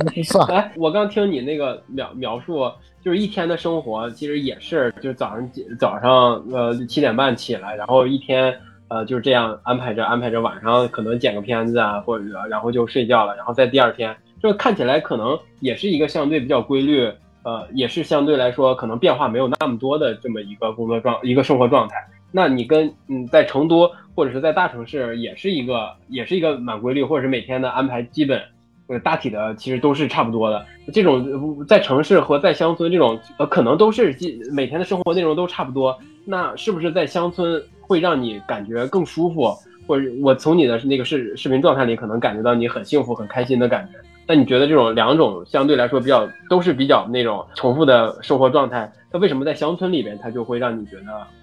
[0.00, 0.44] 屋头耍。
[0.46, 2.70] 哎，我刚听你那个描描述，
[3.02, 6.10] 就是一天的生活，其实也是，就是早上几早上
[6.52, 8.54] 呃七点半起来，然后一天
[8.88, 17.10] 呃就是这样安排着安排着，晚上可能剪个片子啊，或者然后就睡觉了，然后在第二天，就看起来可能也是一个相对比较规律，
[17.42, 21.96] 呃，也是相对来说可能变化没有那么多的这么一个工作状一个生活状态。
[22.30, 28.42] 那你跟嗯在成都或者是在大城市也是一个也是一个蛮规律，或者是每天的安排基本
[28.88, 30.66] 呃大体的其实都是差不多的。
[30.92, 34.14] 这种在城市和在乡村这种呃可能都是
[34.52, 35.96] 每天的生活内容都差不多。
[36.26, 39.54] 那是不是在乡村会让你感觉更舒服？
[39.86, 43.98] 或者我从你的那个视视频状态里可能感觉到你很幸福、很开心的感觉。
[44.26, 51.02] 那你觉得这种两种相对来说比较都是比较那种重复的生活状态，它为什么在乡村里边它就会让你觉得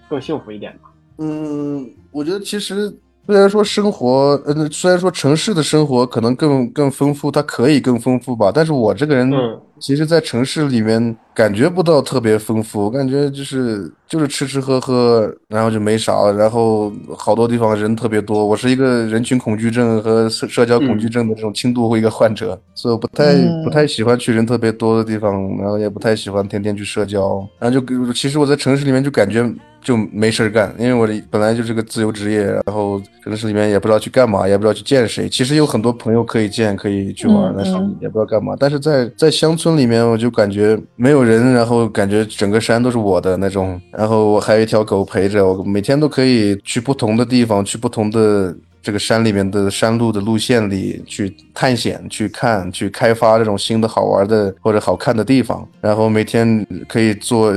[0.10, 0.80] 更幸福一点呢。
[1.19, 2.91] 嗯，我觉得其实
[3.27, 18.45] 虽然说生活，呃，虽然说城市的生活可能更更丰富，它可以更丰富吧，但是我这个人，嗯其实，在城市里面感觉不到特别丰富，我感觉就是就是吃吃喝喝，然后就没啥了，然后好多地方人特别多。
[18.45, 35.27] 我是一个人群恐惧症和社社交恐惧症的这种轻度一个患者，所以我不太嗯不太喜欢去人特别多的地方，然后也不太喜欢天天去社交，然后就其实我在城市里面就感觉就没事儿干，因为我本来就是个自由职业，然后城市里面也不知道去干嘛，也不知道去见谁。
[35.27, 38.55] 其实有很多朋友可以见，可以去玩嗯，但是嗯也不知道干嘛。
[38.59, 48.55] 但是在在乡村里面，我就感觉没有人，然后感觉整个山都是我的那种，然后我还有一条狗陪着我，每天都可以去不同的地方，去不同的。
[48.84, 57.53] 这个山里面的山路的路线里去探险、去看、去开发这种新的好玩的或者好看的地方，然后每天可以做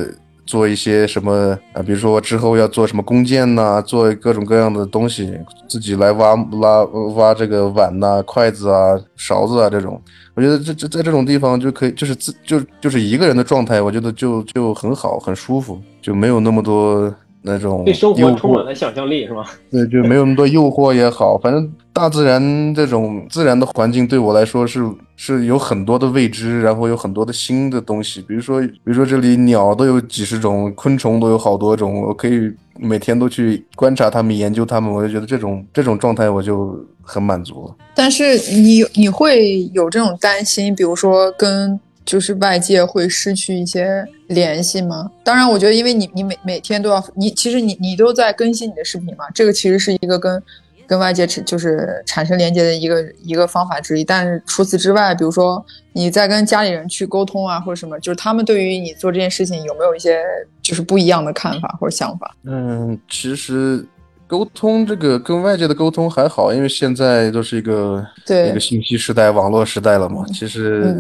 [0.47, 5.33] 做一些什么啊，比如说我之后要做什么弓箭呐、做各种各样的东西，
[5.69, 10.01] 自己来挖拉挖这个碗呐、筷子啊、勺子啊这种。
[10.35, 19.45] 我觉得这这在这种地方就可以，就是自就就是一个人的状态，我觉得就就很好，很舒服，就没有那么多那种对生活充满了想象力，是吧？
[19.71, 24.85] 对，就没有那么多诱惑也好，反正大自然这种自然的环境对我来说是
[25.17, 37.77] 是有很多的未知，然后有很多的新的东西，比如说比如说这里鸟都有几十种，昆虫都有好多种，我可以每天都去观察它们、研究它们，我就觉得这种这种状态我就很满足了。
[37.95, 45.11] 但是你你会有这种担心，比如说跟就是外界会失去一些联系吗？
[45.23, 50.43] 当然，我觉得因为你你每每天都要你其实你你都在更新你的视频嘛，这个其实是一个跟
[50.87, 54.05] 跟外界产就是产生连接的一个一个方法之一。
[54.05, 60.23] 但是除此之外，比如说你在跟家里人去沟通啊，或者什么，就是他们对于你做这件事情有没有一些
[60.63, 62.37] 就是不一样的看法或者想法？
[62.45, 63.85] 嗯，其实
[64.27, 70.25] 沟通这个跟外界的沟通还好，因为现在都是一个对一个信息时代、网络时代了嘛。
[70.33, 70.95] 其实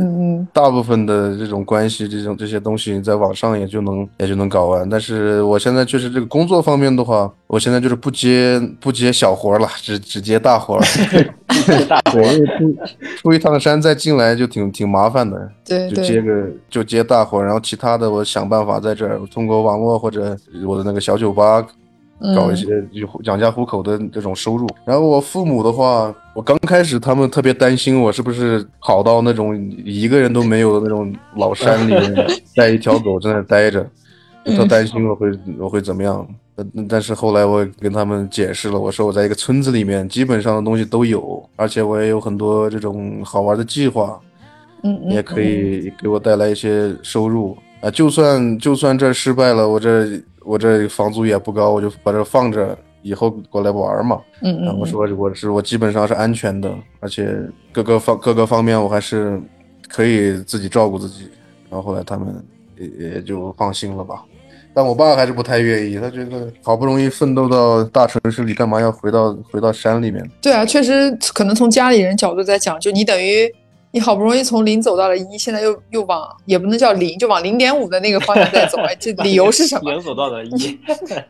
[0.53, 4.89] 大部分的这种关系、这种这些东西，在网上也就能也就能搞完。
[4.89, 10.83] 但是我现在确实这个工作方面的话，我现在就是不接不接小活儿了，只只接大活儿。
[11.89, 12.21] 大活，
[12.59, 12.77] 出
[13.17, 15.51] 出一趟山再进来就挺挺麻烦的。
[15.65, 21.65] 对就接对，个就接大活，然后其他的我想办法在这儿通过网络或者我的那个小酒吧
[22.35, 22.83] 搞一些
[23.25, 24.69] 养家糊口的这种收入。
[24.85, 33.85] 然后我父母的话，我刚开始他们特别担心我是不是跑到那种一个人都没有的那种老山里面 带一条狗在那待着，
[34.57, 36.27] 他担心我会我会怎么样。
[36.57, 44.21] 但但是后来我跟他们解释了，我说我在一个村子里面，基本上的东西都有，而且我也有很多这种好玩的计划，
[44.85, 47.91] 嗯嗯也可以给我带来一些收入啊。
[47.91, 50.07] 就算就算这失败了，我这
[50.45, 54.21] 我这房租也不高，我就把这放着，以后过来玩嘛。
[54.43, 57.35] 嗯嗯然后说我是我基本上是安全的，而且
[57.73, 59.41] 各个方各个方面我还是
[59.89, 61.29] 可以自己照顾自己。
[61.71, 62.45] 然后后来他们
[62.79, 64.23] 也也就放心了吧。
[64.77, 70.29] 但我爸还是不太愿意，他觉得好不容易奋斗到大城市里，干嘛要回到回到山里面？
[70.43, 73.49] 对啊，确实可能从家里人角度在讲，就你等于
[73.95, 79.93] 你好不容易从零走到了一，现在又又往也不能叫零，就往零点五的那个方向在走，哎，这理由是什么？
[79.93, 80.77] 零走到了一，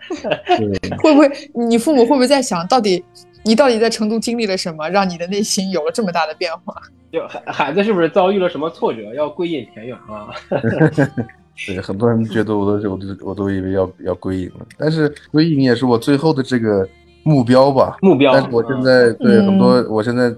[1.02, 1.30] 会不会
[1.68, 3.04] 你父母会不会在想，到底
[3.44, 6.74] 你到底在成都经历了什么，让你的内心有了这么大的变化？
[7.12, 10.32] 就孩孩子是不是遭遇了什么挫折，要归隐田园啊？
[11.68, 16.88] 对，很多人觉得我都我都我都以为要要归隐了，但是归隐也是我最后的这个
[17.24, 17.98] 目标吧。
[18.00, 18.32] 目标。
[18.32, 20.34] 但是我现在对嗯很多，我现在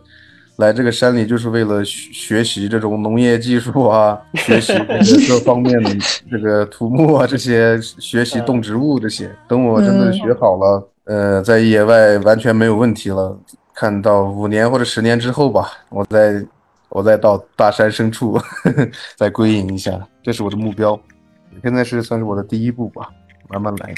[0.57, 4.73] 来这个山里就是为了学学习这种农业技术啊，学习
[5.05, 5.91] 这各方面的
[6.31, 9.31] 这个土木啊，这些学习动植物这些。
[9.47, 13.39] 等我真的学好了，呃，在野外完全没有问题了，
[13.75, 16.43] 看到五年或者十年之后吧，我再
[16.89, 18.41] 我再到大山深处
[19.15, 20.99] 再归隐一下，这是我的目标。
[21.63, 23.11] 现在是算是我的第一步吧，
[23.49, 23.95] 慢慢来。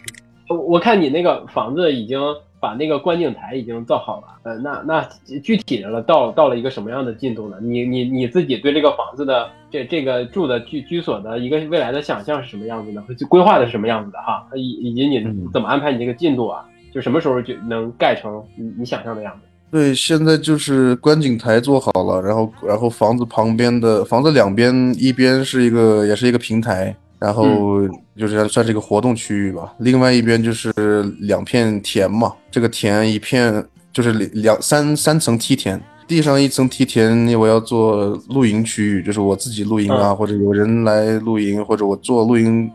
[0.48, 2.20] 我我看你那个房子已经
[2.60, 5.08] 把那个观景台已经造好了，呃，那那
[5.42, 7.56] 具体的了，到到了一个什么样的进度呢？
[7.60, 13.02] 你你你自己对这个房子的这这个住的居居所的一个未来的想象是什么样子的？
[13.28, 14.44] 规划的是什么样子的哈？
[14.56, 16.64] 以以及你嗯怎么安排你这个进度啊？
[16.92, 19.46] 就什么时候就能盖成你你想象的样子？
[19.70, 27.80] 对，现在就是观景台做好了，然后然后房子旁边的房子两边，一边是一个也是一个平台，然后
[28.16, 30.72] 就是算是一个活动区域吧，另外一边就是
[31.20, 42.70] 两片田嘛，这个田一片就是两三三层梯田，地上一层梯田，我要做露营区域，就是我自己露营啊，嗯或者有人来露营，或者我做露营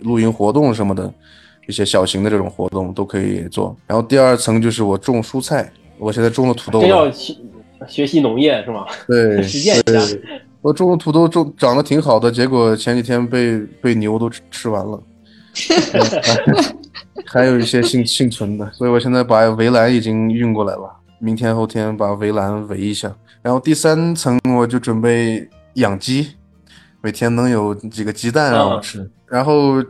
[0.00, 1.12] 露营活动什么的。
[1.66, 3.74] 一些小型的这种活动都可以做。
[3.86, 7.34] 然后第二层就是我种蔬菜，我现在种了土豆真要了，学
[7.88, 8.84] 学习农业是吗？
[9.08, 10.20] 对， 实践一下对
[10.64, 14.98] 我种的土豆种长得挺好的，结果前几天被被牛都吃吃完了，
[17.26, 23.14] 还有一些幸幸存的，所以我现在把围栏已经运过来了，明天后天把围栏围一下。
[23.42, 26.28] 然后第三层我就准备养鸡，
[27.02, 29.06] 每天能有几个鸡蛋让我吃。
[29.26, 29.84] 然后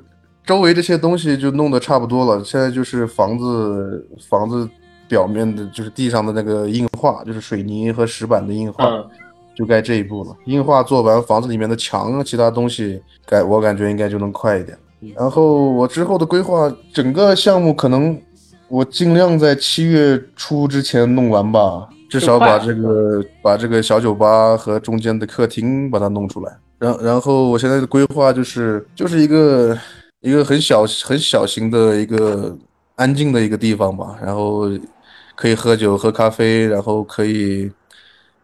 [0.44, 4.68] 周围这些东西就弄得差不多了，现在就是房子房子
[5.06, 8.86] 表面的就是地上的那个硬化，就是水泥和石板的硬化。
[8.86, 9.08] 嗯，
[9.54, 10.36] 就该这一步了。
[10.46, 14.76] 硬化做完，房子里面的墙啊，其他东西改，我感觉应该就能快一点。
[15.14, 18.18] 然后我之后的规划，整个项目可能
[18.68, 26.56] 我尽量在七月初之前弄完吧，至少把这个把这个小酒吧和中间的客厅把它弄出来。
[26.78, 29.78] 然然后我现在的规划就是就是一个
[30.20, 32.56] 一个很小很小型的一个
[32.96, 34.70] 安静的一个地方吧，然后
[35.34, 37.70] 可以喝酒喝咖啡，然后可以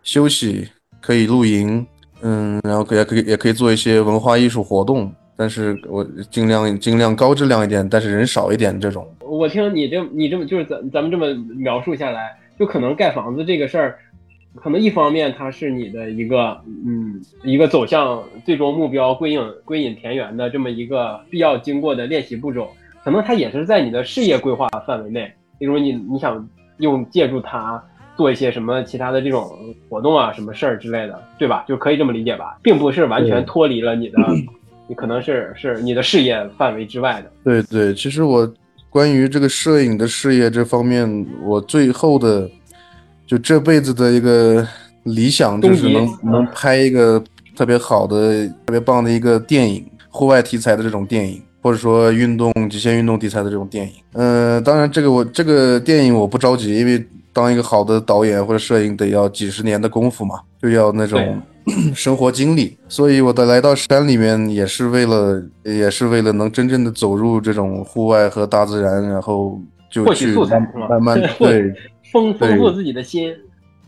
[0.03, 0.69] 休息，
[1.11, 1.85] 可以露营，
[2.23, 9.05] 嗯，然后可也可以也可以做一些文化艺术活动，但是我尽量尽量高质量一点，但是人少一点这种。
[9.19, 13.99] 我听你这你这么就是咱咱们这么描述下来，就可能盖房子这个事儿，
[14.55, 16.57] 可能一方面它是你的一个
[16.87, 22.71] 嗯一个走向最终目标归隐归隐田园的这么一个必要经过的练习步骤，
[23.03, 26.49] 可能它也是在你的事业规划范围内，比如你你想
[26.79, 27.83] 用借助它
[28.21, 29.51] 做一些什么其他的这种
[29.89, 31.65] 活动啊什么事儿之类的，对吧？
[31.67, 34.19] 就可以这么理解吧，并不是完全脱离了你的，
[34.87, 37.33] 你可能是是你的事业范围之外的。
[37.43, 38.47] 对对，其实我
[38.91, 42.47] 关于这个摄影的事业这方面，我最后的
[43.27, 44.69] 就这辈子的一个
[45.05, 47.25] 理想就是能能拍一个
[47.57, 53.93] 特别好的、特别棒的一个电影，户外题材的这种电影，或者说运动、极限运动题材的这种电影。
[54.13, 57.03] 呃，当然这个我这个电影我不着急，因为
[57.33, 61.41] 当一个好的导演或者摄影得要几十年的功夫嘛，就要那种
[61.95, 69.61] 生活经历，所以我的来到山里面也是为了，也是为了能真正的走入这种户外和大自然，然后
[69.91, 70.35] 就去
[70.89, 71.73] 慢慢 对。
[72.13, 73.33] 丰丰富自己的心。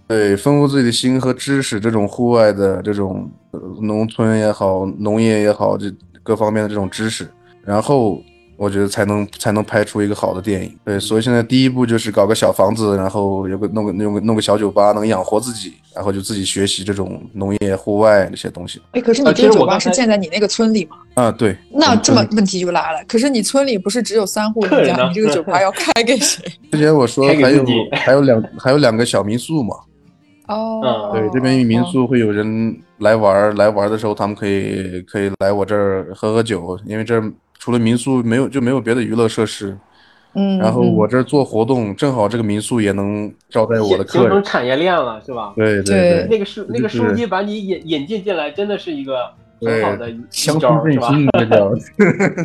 [0.06, 7.26] 对丰富自己的心和知识，这种户外的这种呃农村也好，农业也好，这各方面的这种知识，
[7.64, 8.22] 然后
[8.62, 10.72] 我觉得才能才能拍出一个好的电影。
[10.84, 18.80] 对，所以现在第一步就是搞个小房子，然后有个弄个弄个弄个小酒吧，能养活自己，然后就自己学习这种农业、户外这些东西。
[18.92, 20.96] 哎，可是你这个酒吧是建在你那个村里吗？
[21.14, 26.44] 啊，对，那这么问题就来了，可是你村里不是只有三户人家，你这个酒吧 要开给谁？
[26.70, 29.74] 之前我说还有还有两还有两个小民宿嘛，
[30.46, 37.32] 哦，对，这边民宿会有人来玩儿，来玩的时候他们可以可以来我这儿喝喝酒，因为这儿
[37.62, 39.78] 除了民宿没有就没有别的娱乐设施。
[40.34, 44.42] 嗯，然后嗯我这儿做活动，正好这个民宿也能招待我的客人形成。
[44.42, 45.52] 产业链了，是吧？
[45.54, 51.06] 对对对，那个书那个就是书记把你引引进进来，真的是一个很好的一乡招，是吧？
[51.06, 51.70] 村振兴这叫。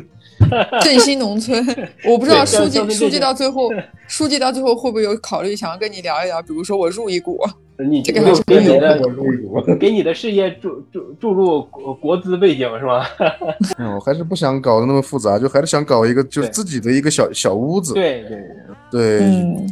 [0.82, 1.66] 振兴农村，
[2.06, 3.70] 我不知道书记书记到最后，
[4.08, 6.42] 书记到最后会不会有考虑想要跟你聊一聊？
[6.42, 7.40] 比如说我入一股，
[7.90, 9.62] 你这个还是给你的我入一股。
[9.80, 13.10] 给你的事业注注注入国国资背景是吧？
[13.78, 17.94] 嗯，我还是不想搞得那么复杂，就还是想搞一个就是自己的一个小小屋子。
[17.94, 18.40] 对对，
[18.92, 19.68] 对，嗯，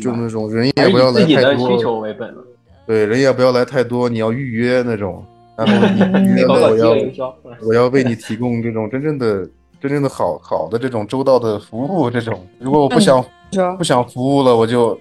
[0.00, 1.82] 就那种人也不要来太多需。
[1.82, 2.44] 求为本了，
[2.86, 5.22] 对，人也不要来太多，你要预约那种。
[5.56, 7.34] 然后你预约了，我要。
[7.62, 9.48] 我要为你提供这种真正的、
[9.88, 12.10] 真正的好好的这种周到的服务。
[12.10, 14.98] 这种， 如果我不想说不想服务了，我就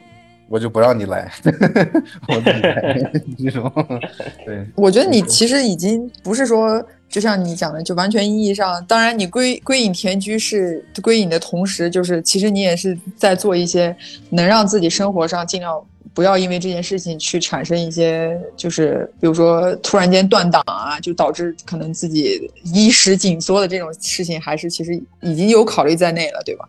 [0.47, 1.31] 我就不让你来，
[2.29, 3.71] 我自己来这种。
[4.45, 13.95] 对，我觉得你其实已经不是说，就像你讲的，就完全意义上，当然你归归隐田居是归隐的同时，就是其实你也是在做一些
[14.29, 15.81] 能让自己生活上尽量
[16.15, 26.67] 不要因为这件事情去产生一些，就是比如说突然间断档啊，就导致可能自己衣食紧缩的这种事情，还是其实已经有考虑在内了，对吧？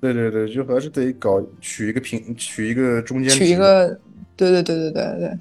[0.00, 3.88] 对对对，就还是得搞取一个平，取一个中间取一，个，
[4.36, 5.38] 对对对对对对，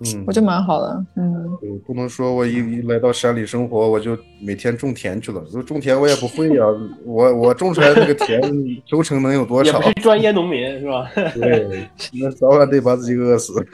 [0.00, 1.58] 嗯，我就蛮好的，嗯。
[1.60, 5.42] 对，不能说我一一来到山里生活，我就每天种田去了。
[5.50, 6.64] 说种田我也不会呀、
[7.04, 8.40] 我我种出来那个田
[8.86, 9.88] 收成能有多少也不？
[9.88, 11.10] 是专业农民是吧？
[11.34, 13.54] 对，那早晚得把自己饿死。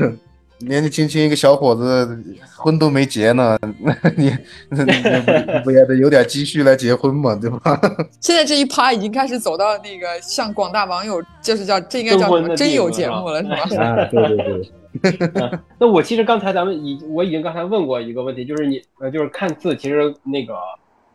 [0.64, 2.22] 年纪轻轻一个小伙子，
[2.56, 4.32] 婚都没结呢，那你
[4.68, 7.80] 那你不不也得有点积蓄来结婚嘛，对吧？
[8.20, 13.82] 现在这一趴已经开始走到那个向广大网友，就是叫这应该叫什么真有节目了是吧？
[13.84, 14.70] 啊，对对对，
[15.78, 20.54] 那我其实刚才咱们已我已经刚才问过一个问题，就是你呃，就是看似其实那个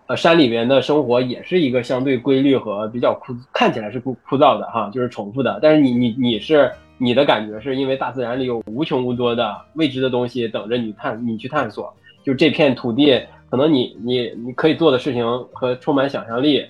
[0.08, 5.60] 呃山里面的生活也是一个相对规律和比较枯，看起来是枯枯燥的哈，就是重复的。
[5.62, 15.24] 但是你你你是你的感觉是因为大自然里有无穷无多的未知的东西等着你探你去探索，就这片土地，可能你你你可以做的事情
[15.54, 16.66] 和充满想象力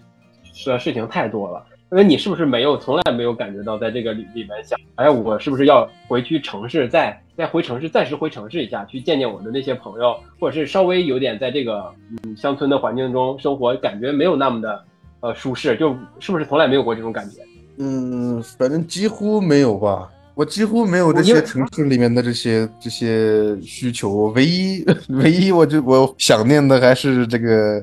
[0.66, 1.64] 的事情太多了。
[1.89, 14.83] 因为你是不是没有从来没有感觉到在这个里里面想，哎，我是不是要回去城市再再回城市暂时回城市一下，去见见我的那些朋友，或者是稍微有点在这个嗯乡村的环境中生活，感觉没有那么的
[15.21, 17.41] 呃舒适，就是不是从来没有过这种感觉？
[17.77, 27.81] 嗯，反正几乎没有吧，我几乎没有这些城市里面的这些这些需求，唯一 唯一我就我想念的还是这个。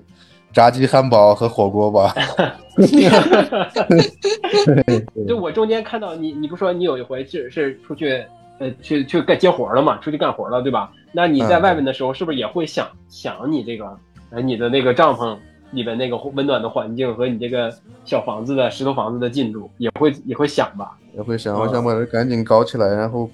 [0.55, 2.15] 炸鸡汉堡和火锅吧，
[5.27, 8.25] 就我中间看到你，你不说你有一回是是出去，
[8.59, 10.93] 呃，去去干接活了嘛，出去干活了，对吧？
[11.13, 13.99] 那你在外面的时候，是不是也会想想你这个，
[14.31, 15.37] 呃，你的那个帐篷
[15.73, 17.75] 里边那个温暖的环境和你这个
[18.05, 20.97] 小房子的石头房子的进度，也会也会想吧？
[21.17, 23.29] 也会想，我想把它赶紧搞起来，然后。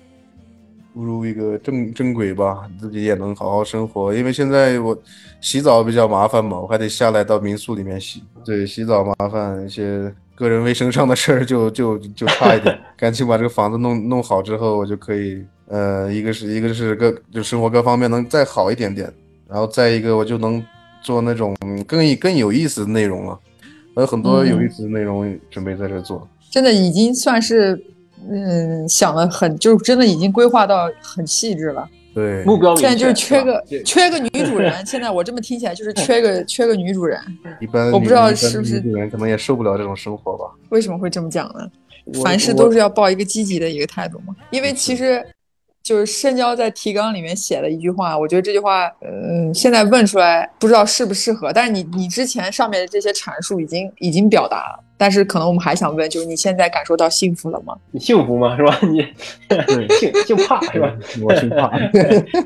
[0.92, 4.14] 步入一个正正轨吧，自己也能好好生活。
[4.14, 4.96] 因为现在我
[5.40, 8.22] 洗澡比较麻烦嘛，我还得下来到民宿里面洗。
[8.44, 12.78] 对，洗澡麻烦，一些个人卫生上的事儿 就就就差一点。
[12.96, 19.12] 赶紧把这个房子弄弄好之后，我就可以，呃，一个是一个是各就生活各方面能再好一点点，
[19.48, 20.64] 然后再一个我就能
[21.02, 23.38] 做那种更更有意思的内容了。
[23.96, 27.84] 有很多有意思的内容准备在这做，真的已经算是。
[28.28, 31.88] 嗯，想的很，就是真的已经规划到很细致了。
[32.12, 34.84] 对，目标现在就是缺个缺个女主人。
[34.84, 37.20] 现在我这么听起来就是缺个缺个女主人。
[37.60, 40.44] 一般我不知道是不是女主人可能也受不了这种生活吧？
[40.70, 41.70] 为什么会这么讲呢？
[42.24, 44.34] 凡事都是要抱一个积极的一个态度嘛。
[44.50, 45.24] 因为其实
[45.84, 51.52] 就是深交在提纲里面写了一句话，我觉得这句话，嗯，现在问出来不知道适不适合。
[51.52, 54.84] 但是你你之前上面的这些阐述已经已经表达了。
[55.00, 57.74] 但是可能我们还想问，就是你现在感受到幸福了吗？
[57.90, 58.54] 你幸福吗？
[58.54, 58.78] 是吧？
[58.82, 59.00] 你
[59.96, 60.94] 幸幸怕是吧？
[61.24, 61.70] 我幸怕。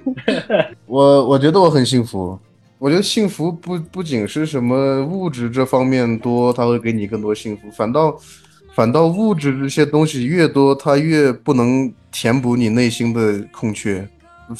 [0.86, 2.38] 我我觉得我很幸福。
[2.78, 7.62] 我觉得幸福不不仅是什么物质这方面多，它会给你更多幸福。
[7.72, 8.16] 反倒
[8.72, 14.08] 反倒物质这些东西越多，它越不能填补你内心的空缺。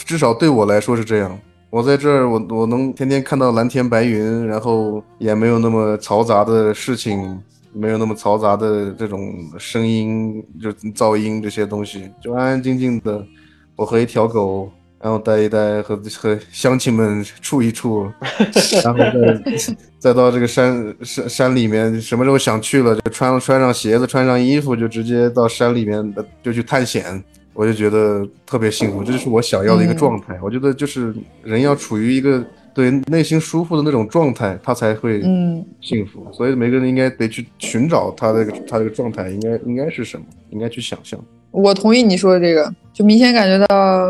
[0.04, 1.38] 至少对我来说是这样。
[1.70, 7.40] 我在这儿，我我能天天看到蓝天白云，然后也没有那么嘈杂的事情。
[7.74, 13.22] 没有那么嘈杂的这种声音，就噪音这些东西，就安安静静的。
[13.76, 14.70] 我和一条狗，
[15.00, 18.08] 然后待一待，和和乡亲们 处一处，
[18.84, 27.22] 然后再再到这个山山山里面，什么时候想去了，就穿穿上鞋子，穿上衣服，就直接到山里面就去探险。
[27.52, 30.38] 我就觉得特别幸福，这就是我想要的一个状态。
[30.40, 32.44] 我觉得就是人要处于一个。
[32.74, 36.26] 对内心舒服的那种状态，他才会嗯幸福。
[36.32, 41.18] 所以每个人应该得去寻找他这个他这个状态应该应该是什么，应该去想象。
[41.52, 44.04] 我同意你说的这个，就明显感觉到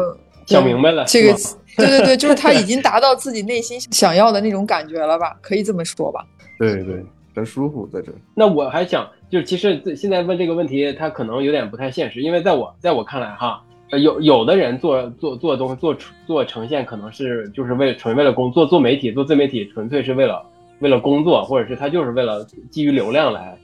[0.46, 1.04] 想明白了。
[1.04, 1.34] 这个
[1.76, 5.36] 对对对，就是他已经 达到自己内心想要的那种感觉了吧？
[5.42, 6.24] 可以这么说吧？
[6.58, 7.04] 对对，
[7.34, 8.10] 很舒服在这。
[8.34, 13.62] 那我还想，就是其实现在问这个问题，他可能有点不太现实，因为在我在我看来哈。
[13.98, 20.42] 有有的人做做做东西做做呈现，可能是就是为纯为了工作做媒体做自媒体，纯粹是为了
[20.80, 23.58] 为了工作，或者是他就是为了基于流量来，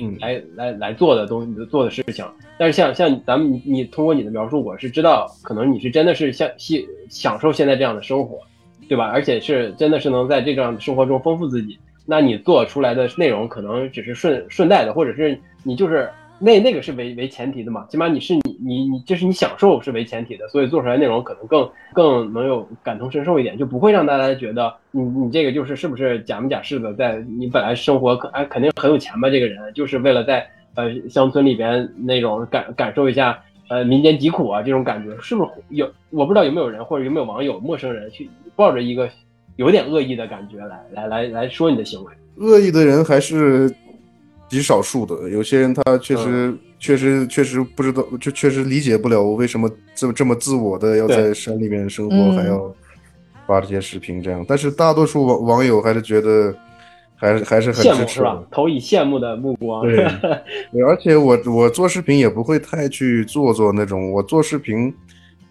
[0.00, 2.24] 嗯，来来来做的东西做的事情。
[2.58, 8.38] 但是像像咱们你通过你的描述，我是知道，可能你是真的是像享享受现在这样的生活，
[8.88, 9.06] 对吧？
[9.06, 11.78] 而且是真的是能在这样的生活中丰富自己。
[12.04, 16.10] 那你做出来的内容可能只是顺顺带的，或者是你就是。
[16.38, 39.08] 那那个是为为前提的嘛，起码你是你你你就是你享受是为前提的，所以做出来内容可能更更能有感同身受一点，就不会让大家觉得你你这个就是是不是假模假式的，在你本来生活可哎肯定很有钱吧，这个人就是为了在呃乡村里边那种感感受一下呃民间疾苦啊这种感觉，是不是有我不知道有没有人或者有没有网友陌生人去抱着一个
[39.56, 43.74] 有点恶意的感觉来来来来说你的行为，恶意的人还是。
[44.48, 52.72] 极少数的，有些人他确实确实确实不知道，就确实理解不了我为什么这么这么自我的要在山里面生活，还要
[53.46, 54.44] 发这些视频这样。
[54.48, 56.54] 但是大多数网网友还是觉得，
[57.16, 59.82] 还是还是很支持，投以羡慕的目光。
[59.86, 60.04] 对，
[60.86, 64.94] 而且我我做视频也不会太去做做那种，我做视频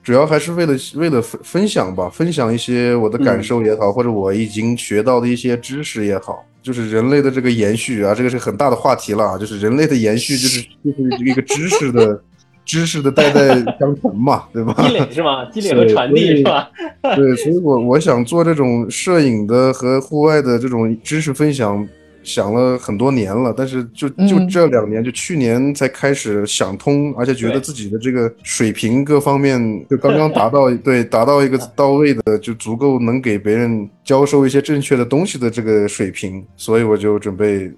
[0.04, 6.46] 主要还是为了为了分分享吧，分享一些我的感受也好，或者我已经学到的一些知识也好。
[6.66, 9.38] 就是人类的这个延续啊，这个是很大的话题了啊。
[9.38, 12.20] 就是人类的延续，就是就是一个 知识的
[12.66, 13.49] 知识的代代
[13.80, 14.74] 相传嘛，对吧？
[14.82, 15.45] 积累是吗？
[15.53, 16.68] 积累和传递是吧？
[17.16, 21.88] 对，所以我我想做这种摄影的和户外的这种知识分享。
[22.26, 37.71] 想了很多年了，但是就就这两年，就去年才开始想通，而且觉得自己的这个水平各方面就刚刚达到， 对，达到一个到位的，就足够能给别人教授一些正确的东西的这个水平，所以我就准备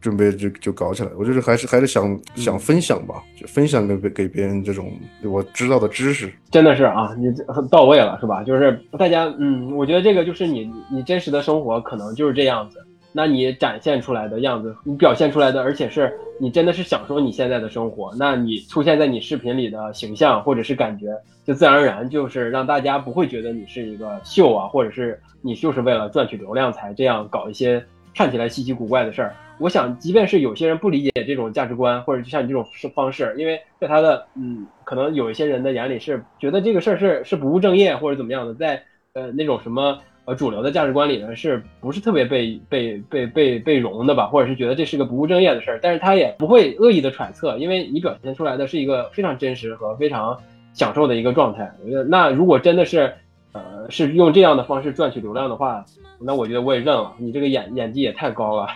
[0.00, 1.10] 准备就就搞起来。
[1.18, 4.90] 我就是还是还是想想分享吧，就分享给给别人这种
[5.22, 6.32] 我知道的知识。
[6.50, 8.42] 真的是啊，你很到位了，是吧？
[8.42, 12.78] 就是大家，嗯，我觉得这个就是你你真实的生活可能就是这样子。
[13.12, 21.08] 那你展现出来的样子，你表现出来的，而且是你真的是享受你现在的生活，那你出现在你视频里的形象或者是感觉，
[21.44, 27.84] 就自然而然就是让大家不会觉得你是一个秀啊，或者是你就是为了赚取流量才这样搞一些
[28.14, 29.34] 看起来稀奇古怪的事儿。
[29.58, 38.82] 我想，即便是有些人不理解这种价值观，或者就像你这种方式，因为在他的嗯，可能有一些人的眼里是觉得这个事儿是是不务正业或者怎么样的，在
[39.14, 39.98] 呃那种什么。
[40.26, 44.26] 呃，主流的价值观里呢，是不是特别被被被被被容的吧？
[44.26, 45.80] 或者是觉得这是个不务正业的事儿？
[45.82, 50.38] 但是他也不会恶意的揣测，因为你表现出来的是一个非常真实和非常
[50.74, 51.70] 享受的一个状态。
[51.84, 53.12] 我觉得，那如果真的是，
[53.52, 55.84] 呃，是用这样的方式赚取流量的话，
[56.20, 57.12] 那我觉得我也认了。
[57.18, 58.68] 你这个演演技也太高了，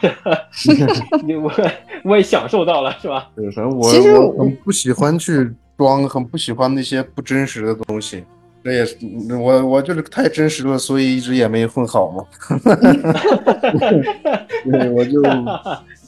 [1.25, 1.53] 你我
[2.05, 3.29] 我也享受到了，是吧？
[3.37, 8.25] 对，反正我我很不喜欢去装，很不喜欢那些不真实的东西。
[8.65, 8.97] 这也是
[9.39, 12.25] 我，我就是太真实了，所以一直也没混好嘛。
[14.65, 15.21] 对，我就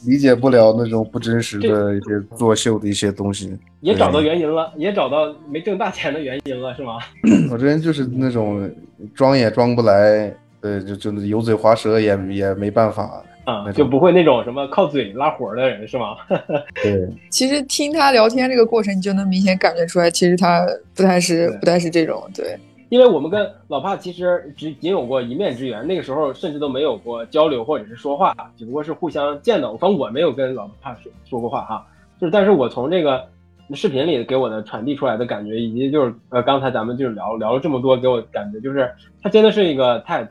[0.07, 3.55] 理解不了那种不真实的一些作秀的一些东西。
[3.81, 6.95] 也找到原因了，也找到没挣大钱的原因了，是吗？
[7.53, 8.71] 我这人就是那种
[9.15, 13.23] 装也装不来，对，就就油嘴滑舌也也没办法。
[13.47, 16.17] 啊，就不会那种什么靠嘴拉活的人是吗？
[16.83, 20.67] 对，其实听他聊天这个过程，你就能明显感觉出来，其实他
[20.97, 22.21] 不太是不太是这种。
[22.35, 29.77] 对，因为我们跟老帕其实只仅有过一面之缘，那个时候甚至都没有过交流或者是说话，只不过是互相见到。
[29.77, 31.87] 反正我没有跟老帕说说过话哈，
[32.21, 33.25] 就是但是我从这个
[33.75, 38.91] 视频里给我的传递出来的感觉，以及就是呃刚才咱们就是聊聊了这么多，给我感觉就是
[39.23, 40.29] 他真的是一个太。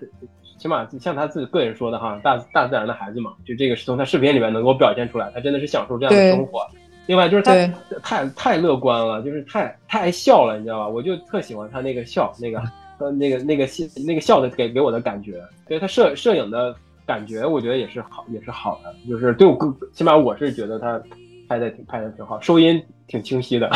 [0.58, 6.66] 起码像他自己个人说的哈，大大自然的孩子嘛，就这个是从他视频里面能够表现出来，他真的是享受这样的生活。
[7.08, 7.54] 另外就是他
[8.02, 10.88] 太太乐观了，就是太太爱笑了，你知道吧？
[10.88, 12.60] 我就特喜欢他那个笑，那个
[13.00, 15.34] 呃那个那个笑那个笑的给给我的感觉，
[15.68, 16.76] 所以他摄摄影的
[17.06, 19.58] 感觉，我觉得也是好也是好的，就是对我
[19.94, 21.02] 起码我是觉得他。
[21.48, 23.70] 拍的挺拍的挺好，收音挺清晰的。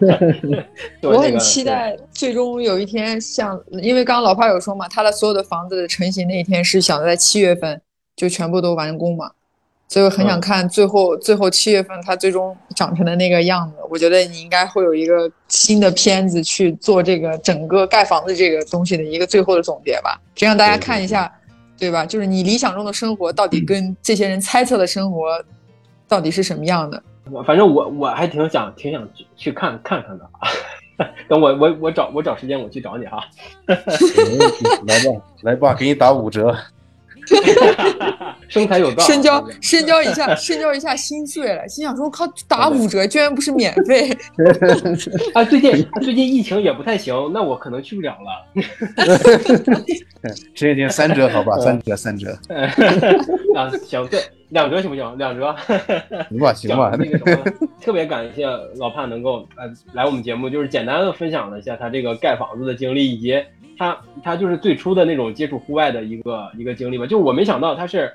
[1.02, 7.80] 我很期待最终有一天，像因为刚刚老帕有说嘛，他的所有的房子的成型那一天是想在七月份
[8.16, 9.30] 就全部都完工嘛，
[9.88, 13.76] 所以我很想看最后最后七月份它最终长成的那个样子。
[13.88, 21.32] 我觉得你应该会有一个新的片子去做这个整个盖房子这个东西的一个最后的总结吧，这让大家看一下，
[21.78, 22.04] 对吧？
[22.04, 25.42] 就是你理想中的生活到底跟这些人猜测的生活。
[26.08, 27.00] 到底是什么样的？
[27.32, 30.48] 我反正我我还挺想挺想去看看看的啊！
[31.28, 33.22] 等我我我找我找时间我去找你哈。
[34.86, 36.56] 来吧来吧，给你打五折。
[38.48, 44.10] 生财有道，深交深交一下，深交一下心碎了，心想说靠，打五折居然不是免费。
[45.34, 48.52] 啊，最近最近疫情也不太行，那我可能去不了了。
[50.56, 52.36] 行行，三折好吧，三折三折。
[53.54, 54.20] 啊，行，对，
[54.50, 55.18] 两折行不行？
[55.18, 55.56] 两折。
[56.28, 56.94] 行吧行吧。
[56.98, 58.46] 那个什么，特别感谢
[58.76, 63.42] 老潘能够呃来我们节目，就是简单的分享了一下他这个盖房子的经历以及。
[63.78, 68.12] 他他就是最初的那种接触户外的一个一个经历吧，就我没想到他是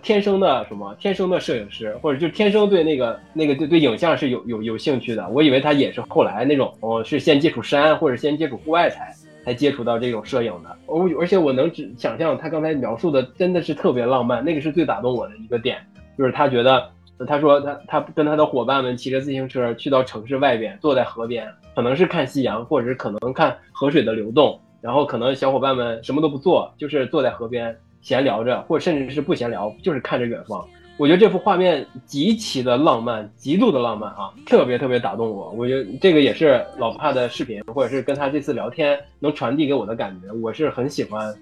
[0.00, 5.28] 天生的什么天生的摄影师，或者就天生对那个那个对对影像是有有有兴趣的。
[5.28, 9.14] 我以为他也是后来那种哦，是先接触山或者先接触户外才
[9.44, 10.76] 才接触到这种摄影的。
[10.86, 15.78] 我而且我能只想象他刚才描述的真的是特别浪漫，那个是最打动我的一个点，
[16.16, 16.90] 就是他觉得
[17.26, 24.58] 他说他他跟他的伙伴们骑着自行车去到城市外边，坐在河边，可能是看夕阳，或者是可能看河水的流动。
[24.80, 30.66] 然后可能小伙伴们什么都不做，就是坐在河边闲聊着，或甚至是不闲聊，就是看着远方。
[31.02, 35.50] 我觉得这幅画面极其的浪漫，极度的浪漫啊，特别特别打动我。
[35.50, 40.32] 我觉得这个也是老帕的视频，或者是跟他这次聊天能传递给我的感觉。
[40.34, 41.34] 我是很喜欢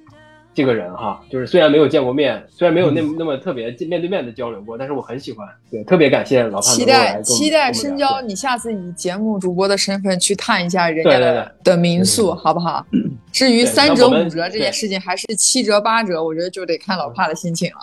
[0.53, 5.47] 这个人哈，就是虽然没有见过面，虽然没有那那么特别面对面的交流过，但是我很喜欢。
[5.71, 6.63] 对，特别感谢老帕。
[6.63, 12.85] 期待期待深交，你下次以节目主播的身份去探一下人家的的民宿，好不好？
[13.33, 17.79] 至于三折五折这件事情，还是七折八折，我觉得就得看老帕的心情了。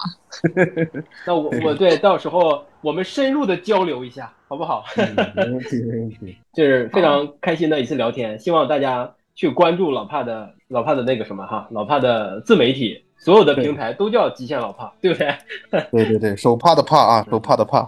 [1.26, 4.84] 那我我对到时候我们深入的交流一下，好不好？
[4.98, 6.38] 嗯没问题，没问题。
[6.54, 15.36] 就是非常开心的一次聊天，希望大家去关注老帕的老帕的那个什么哈，老帕的自媒体，所有的平台都叫极限老帕，对不对？
[15.92, 17.82] 对对对，手帕的帕啊，手帕的帕。
[17.82, 17.86] 啊，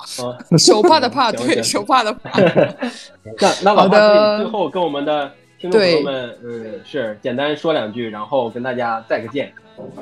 [0.60, 2.40] 手帕的帕，对，手帕的帕。
[3.42, 9.52] 那那老帕可以最后跟我们的听众朋友们，嗯，是简单说两句，然后跟大家再个见。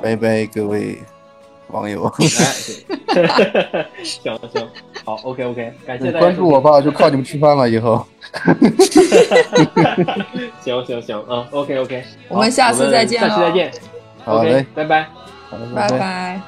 [0.02, 0.98] 拜拜，各位
[1.68, 2.04] 网友。
[2.18, 2.26] 哎，
[4.02, 4.68] 行行，
[5.04, 7.68] 好，OK OK， 感谢大家关注我吧，就靠你们吃饭了。
[7.68, 8.04] 以后，
[10.62, 13.70] 行行行啊，OK OK，我们下次再见下次再见
[14.24, 15.06] 好，OK，嘞，拜拜。
[15.50, 16.40] 好的拜拜。